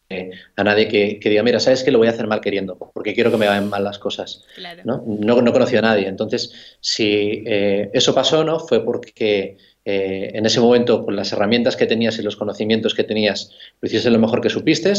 [0.57, 3.31] a nadie que, diga, mira, sabes que lo voy a hacer mal queriendo, porque quiero
[3.31, 4.45] que me vayan mal las cosas.
[4.85, 5.03] ¿no?
[5.07, 6.07] No, he conocido a nadie.
[6.07, 8.61] Entonces, si eh, eso pasó, ¿no?
[8.61, 13.05] Fue porque eh, en ese momento, con las herramientas que tenías y los conocimientos que
[13.05, 14.93] tenías, lo hiciste lo mejor que supiste.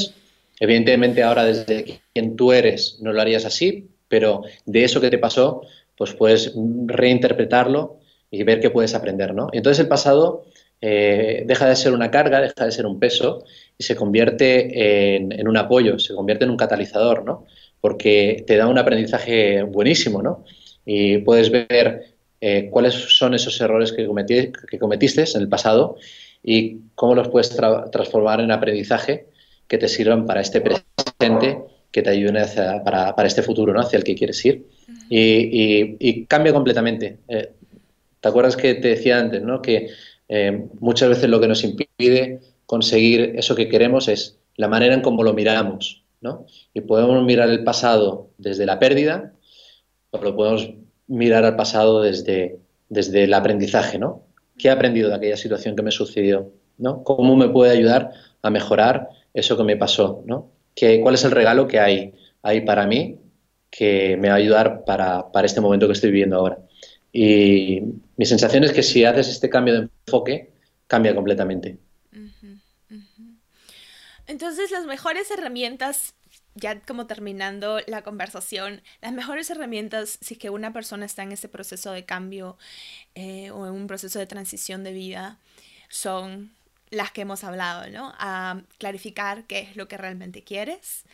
[0.60, 5.18] Evidentemente, ahora desde quien tú eres no lo harías así, pero de eso que te
[5.18, 5.62] pasó,
[5.98, 6.54] pues puedes
[6.86, 9.50] reinterpretarlo y ver qué puedes aprender, ¿no?
[9.54, 10.46] Entonces el pasado
[10.88, 13.44] eh, deja de ser una carga, deja de ser un peso
[13.76, 17.48] y se convierte en, un apoyo, se convierte en un catalizador, ¿no?
[17.82, 20.46] Porque te da un aprendizaje buenísimo, ¿no?
[20.86, 24.08] Y puedes ver eh, cuáles son esos errores que,
[24.70, 25.98] que, cometiste en el pasado
[26.44, 27.50] y cómo los puedes
[27.92, 29.26] transformar en aprendizaje
[29.68, 33.80] que te sirvan para este presente, que te ayuden hacia, para, para, este futuro, ¿no?
[33.80, 34.68] Hacia el que quieres ir.
[35.10, 37.18] y, cambia completamente.
[37.28, 37.54] Eh,
[38.20, 39.64] ¿Te acuerdas que te decía antes, ¿no?
[39.64, 39.90] Que
[40.30, 45.02] eh, muchas veces lo que nos impide conseguir eso que queremos es la manera en
[45.02, 46.46] cómo lo miramos, ¿no?
[46.74, 49.34] Y podemos mirar el pasado desde la pérdida
[50.12, 50.72] o lo podemos
[51.08, 52.60] mirar al pasado desde,
[52.90, 54.24] desde el aprendizaje, ¿no?
[54.58, 56.52] ¿Qué he aprendido de aquella situación que me sucedió?
[56.78, 57.04] ¿no?
[57.04, 58.12] ¿Cómo me puede ayudar
[58.42, 60.24] a mejorar eso que me pasó?
[60.26, 60.52] ¿no?
[60.74, 63.20] ¿Qué, ¿Cuál es el regalo que hay ahí para mí
[63.70, 66.60] que me va a ayudar para, para este momento que estoy viviendo ahora?
[67.18, 67.80] Y
[68.18, 70.52] mi sensación es que si haces este cambio de enfoque,
[70.86, 71.78] cambia completamente.
[74.28, 76.14] Entonces, las mejores herramientas,
[76.56, 81.32] ya como terminando la conversación, las mejores herramientas si es que una persona está en
[81.32, 82.58] ese proceso de cambio
[83.14, 85.40] eh, o en un proceso de transición de vida
[85.88, 86.52] son
[86.90, 88.14] las que hemos hablado, ¿no?
[88.18, 91.06] A clarificar qué es lo que realmente quieres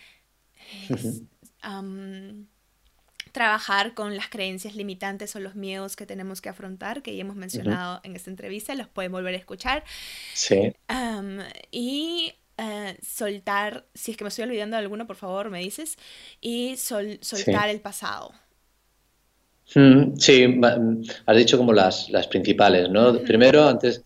[3.31, 7.35] trabajar con las creencias limitantes o los miedos que tenemos que afrontar, que ya hemos
[7.35, 9.83] mencionado en esta entrevista, los pueden volver a escuchar.
[10.33, 10.73] Sí.
[11.71, 15.97] y eh, soltar, si es que me estoy olvidando de alguno, por favor, me dices,
[16.39, 18.33] y soltar el pasado.
[19.63, 20.59] Sí,
[21.25, 23.17] has dicho como las, las principales, ¿no?
[23.19, 24.03] Primero, antes,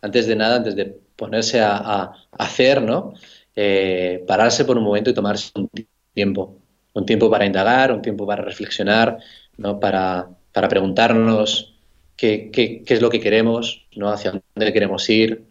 [0.00, 3.14] antes de nada, antes de ponerse a, hacer, ¿no?
[3.56, 5.68] Eh, pararse por un momento y tomarse un
[6.14, 6.56] tiempo
[6.98, 9.18] un tiempo para indagar, un tiempo para reflexionar,
[9.56, 9.78] ¿no?
[9.78, 11.74] para, para preguntarnos
[12.16, 14.10] qué, qué, qué, es lo que queremos, ¿no?
[14.10, 15.44] hacia dónde queremos ir.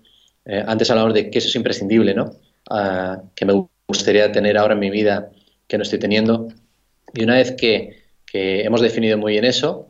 [0.45, 2.31] Eh, antes hablamos de que eso es imprescindible, ¿no?
[2.69, 5.31] Ah, que me gustaría tener ahora en mi vida
[5.67, 6.49] que no estoy teniendo.
[7.13, 9.89] Y una vez que, que hemos definido muy bien eso,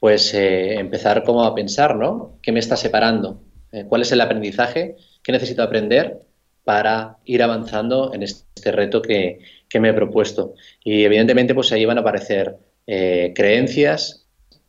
[0.00, 2.38] pues eh, empezar como a pensar, ¿no?
[2.42, 3.40] ¿Qué me está separando?
[3.72, 4.96] Eh, ¿Cuál es el aprendizaje?
[5.22, 6.22] ¿Qué necesito aprender
[6.64, 10.54] para ir avanzando en este reto que, que me he propuesto.
[10.82, 12.56] Y evidentemente pues ahí van a aparecer
[12.86, 14.24] eh, creencias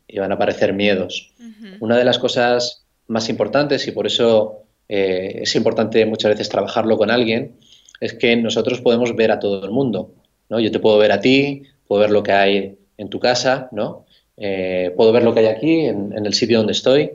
[0.06, 1.32] y van a aparecer miedos.
[1.80, 6.96] Una de las cosas más importantes, y por eso eh, es importante muchas veces trabajarlo
[6.98, 7.56] con alguien,
[8.00, 10.14] es que nosotros podemos ver a todo el mundo.
[10.48, 10.58] ¿no?
[10.58, 14.06] Yo te puedo ver a ti, puedo ver lo que hay en tu casa, ¿no?
[14.36, 17.10] Eh, puedo ver lo que hay aquí, en, en el sitio donde estoy,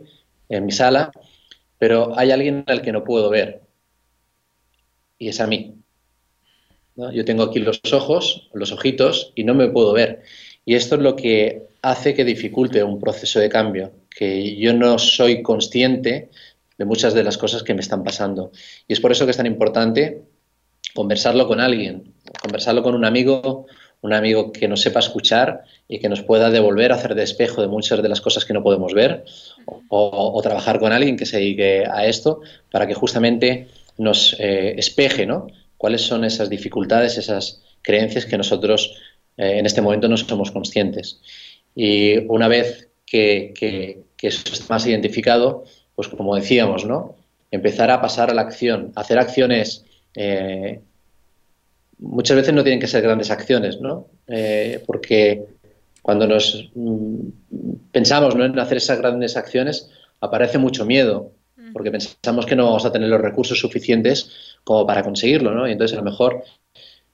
[0.49, 1.11] en mi sala,
[1.77, 3.61] pero hay alguien al que no puedo ver,
[5.17, 5.75] y es a mí.
[6.95, 10.23] Yo tengo aquí los ojos, los ojitos, y no me puedo ver.
[10.63, 14.97] Y esto es lo que hace que dificulte un proceso de cambio, que yo no
[14.97, 16.29] soy consciente
[16.77, 18.51] de muchas de las cosas que me están pasando.
[18.87, 20.23] Y es por eso que es tan importante
[20.93, 23.65] conversarlo con alguien, conversarlo con un amigo,
[24.01, 27.67] un amigo que nos sepa escuchar y que nos pueda devolver, hacer de espejo de
[27.67, 29.25] muchas de las cosas que no podemos ver,
[29.89, 32.41] o, trabajar con alguien que se dedique a esto
[32.71, 33.67] para que justamente
[33.97, 35.47] nos eh, espeje, ¿no?
[35.77, 38.95] Cuáles son esas dificultades, esas creencias que nosotros
[39.37, 41.21] eh, en este momento no somos conscientes.
[41.75, 43.53] Y una vez que,
[44.21, 45.65] eso está más identificado,
[45.95, 47.15] pues como decíamos, ¿no?
[47.51, 49.85] empezar a pasar a la acción, hacer acciones.
[50.15, 50.79] Eh,
[51.99, 54.07] muchas veces no tienen que ser grandes acciones, ¿no?
[54.27, 55.43] Eh, porque
[56.01, 57.19] cuando nos mm,
[57.91, 61.31] pensamos en hacer esas grandes acciones, aparece mucho miedo,
[61.73, 64.29] porque pensamos que no vamos a tener los recursos suficientes
[64.65, 65.65] como para conseguirlo, ¿no?
[65.67, 66.43] Y entonces a lo mejor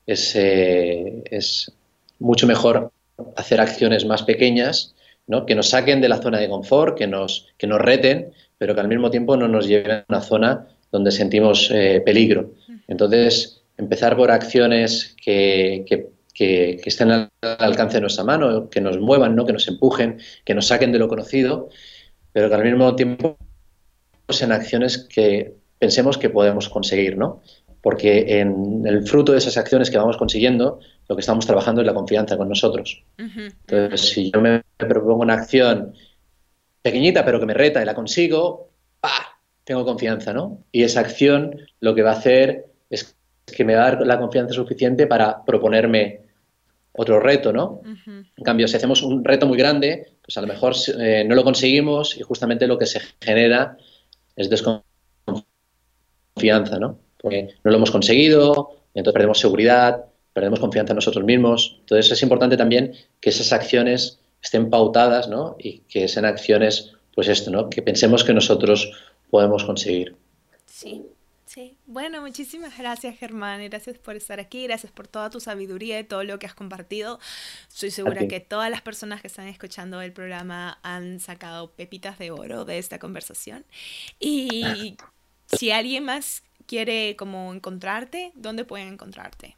[0.08, 1.72] es, eh, es
[2.18, 2.92] mucho mejor
[3.36, 4.96] hacer acciones más pequeñas,
[5.28, 5.46] ¿no?
[5.46, 8.82] Que nos saquen de la zona de confort, que nos, que nos reten, pero que
[8.82, 12.56] al mismo tiempo no nos lleven a una zona donde sentimos eh, peligro.
[12.88, 19.00] Entonces, empezar por acciones que, que, que, estén al alcance de nuestra mano, que nos
[19.00, 19.46] muevan, ¿no?
[19.46, 21.70] que nos empujen, que nos saquen de lo conocido
[22.32, 23.38] pero que al mismo tiempo
[24.42, 27.42] en acciones que pensemos que podemos conseguir, ¿no?
[27.82, 30.80] Porque en el fruto de esas acciones que vamos consiguiendo,
[31.10, 33.04] lo que estamos trabajando es la confianza con nosotros.
[33.18, 35.96] Entonces, si yo me propongo una acción
[36.84, 38.70] pequeñita, pero que me reta y la consigo,
[39.00, 39.40] ¡pah!
[39.64, 40.64] tengo confianza, ¿no?
[40.72, 43.16] Y esa acción lo que va a hacer es
[43.48, 46.22] que me va a dar la confianza suficiente para proponerme
[46.94, 47.82] otro reto, ¿no?
[48.06, 51.44] En cambio, si hacemos un reto muy grande, pues a lo mejor eh, no lo
[51.44, 53.78] conseguimos y justamente lo que se genera
[54.36, 54.91] es desconfianza,
[56.80, 56.98] ¿no?
[57.18, 61.78] Porque no lo hemos conseguido, entonces perdemos seguridad, perdemos confianza en nosotros mismos.
[61.82, 65.56] Entonces es importante también que esas acciones estén pautadas, ¿no?
[65.60, 67.70] Y que sean acciones, pues esto, ¿no?
[67.70, 68.92] Que pensemos que nosotros
[69.30, 70.16] podemos conseguir.
[70.66, 71.04] Sí.
[71.54, 76.06] Sí, bueno, muchísimas gracias Germán, gracias por estar aquí, gracias por toda tu sabiduría y
[76.06, 77.20] todo lo que has compartido.
[77.68, 82.32] Estoy segura que todas las personas que están escuchando el programa han sacado pepitas de
[82.32, 83.66] oro de esta conversación.
[84.18, 84.96] Y
[85.58, 89.56] si alguien más quiere como encontrarte, ¿dónde pueden encontrarte?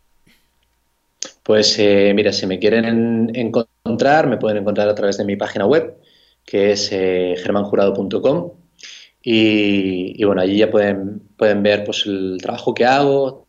[1.43, 5.65] Pues eh, mira, si me quieren encontrar, me pueden encontrar a través de mi página
[5.65, 5.95] web,
[6.45, 8.51] que es eh, germanjurado.com
[9.25, 13.47] y, bueno, allí ya pueden, pueden ver pues, el trabajo que hago,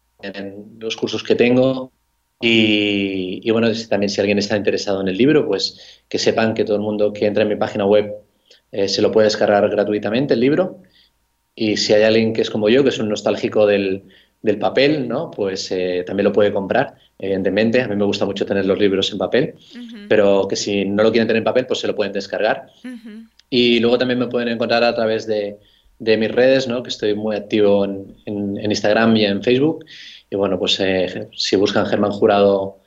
[0.79, 1.91] los cursos que tengo
[2.41, 6.77] y, bueno, también si alguien está interesado en el libro, pues que sepan que todo
[6.77, 8.13] el mundo que entra en mi página web
[8.71, 10.83] eh, se lo puede descargar gratuitamente el libro.
[11.55, 14.05] Y si hay alguien que es como yo, que es un nostálgico del,
[14.45, 15.31] del papel, ¿no?
[15.31, 17.81] Pues eh, también lo puede comprar, evidentemente.
[17.81, 19.55] A mí me gusta mucho tener los libros en papel,
[20.07, 22.67] pero que si no lo quieren tener en papel, pues se lo pueden descargar.
[23.49, 25.57] Y luego también me pueden encontrar a través de,
[25.99, 26.83] mis redes, ¿no?
[26.83, 29.87] que estoy muy activo en, Instagram y en Facebook.
[30.29, 32.81] Y bueno, pues eh, si buscan Germán Jurado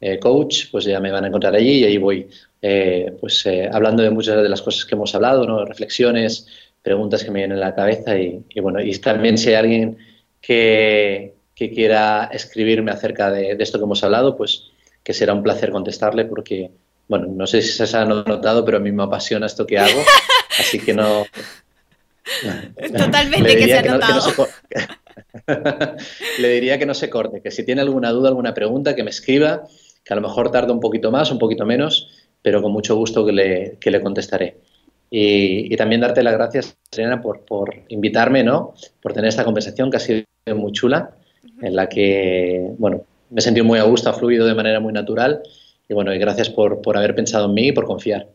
[0.00, 2.26] eh, Coach, pues ya me van a encontrar allí y ahí voy
[2.60, 5.64] eh, pues hablando de muchas de las cosas que hemos hablado, ¿no?
[5.64, 6.48] reflexiones,
[6.88, 9.98] preguntas que me vienen a la cabeza y, bueno, y también si hay alguien
[10.40, 14.70] que, quiera escribirme acerca de, de, esto que hemos hablado, pues
[15.02, 16.70] que será un placer contestarle porque
[17.08, 20.00] bueno, no sé si se ha notado, pero a mí me apasiona esto que hago,
[20.60, 21.24] así que no...
[22.96, 24.48] Totalmente que se ha notado.
[26.38, 29.10] Le diría que no se corte, que si tiene alguna duda, alguna pregunta, que me
[29.10, 29.62] escriba,
[30.04, 32.08] que a lo mejor tarda un poquito más, un poquito menos,
[32.42, 34.58] pero con mucho gusto que le, le contestaré.
[35.10, 38.74] Y, también darte las gracias, Serena, por, por invitarme, ¿no?
[39.00, 41.12] Por tener esta conversación que ha sido muy chula,
[41.62, 44.92] en la que, bueno, me he sentido muy a gusto, ha fluido de manera muy
[44.92, 45.42] natural
[45.88, 48.28] y bueno, y gracias por, haber pensado en mí y por confiar.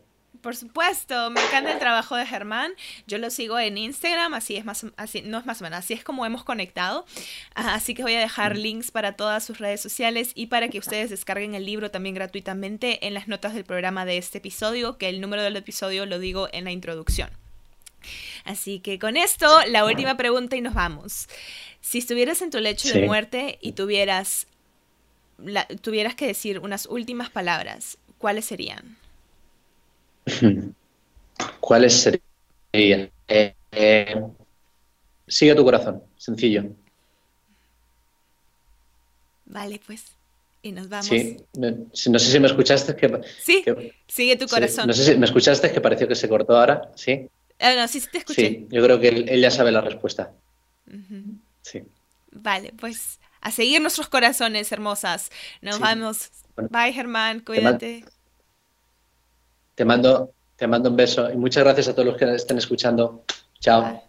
[0.44, 2.74] Por supuesto, me encanta el trabajo de Germán.
[3.06, 5.94] Yo lo sigo en Instagram, así es más, así, no es más o menos, así
[5.94, 7.06] es como hemos conectado.
[7.54, 11.08] Así que voy a dejar links para todas sus redes sociales y para que ustedes
[11.08, 15.22] descarguen el libro también gratuitamente en las notas del programa de este episodio, que el
[15.22, 17.30] número del episodio lo digo en la introducción.
[18.44, 21.26] Así que con esto, la última pregunta y nos vamos.
[21.80, 24.46] Si estuvieras en tu lecho de muerte y tuvieras
[25.80, 28.98] tuvieras que decir unas últimas palabras, ¿cuáles serían?
[31.60, 31.92] ¿Cuáles
[32.72, 33.10] serían?
[33.28, 34.22] Eh, eh,
[35.26, 36.64] sigue tu corazón, sencillo.
[39.46, 40.04] Vale, pues.
[40.62, 41.06] Y nos vamos.
[41.06, 42.96] Sí, no sé si me escuchaste.
[42.96, 43.62] Que, sí,
[44.08, 44.86] sigue tu corazón.
[44.86, 46.90] no sé si me escuchaste que pareció que se cortó ahora.
[46.94, 47.28] Sí.
[47.58, 48.48] Ah, no, sí, te escuché.
[48.48, 50.32] Sí, yo creo que él, ya sabe la respuesta.
[51.62, 51.82] Sí.
[52.32, 55.30] Vale, pues a seguir nuestros corazones, hermosas.
[55.60, 56.30] Nos vemos.
[56.56, 58.04] Bye, Germán, cuídate.
[59.74, 63.24] Te mando, te mando un beso y muchas gracias a todos los que estén escuchando.
[63.60, 64.02] Chao.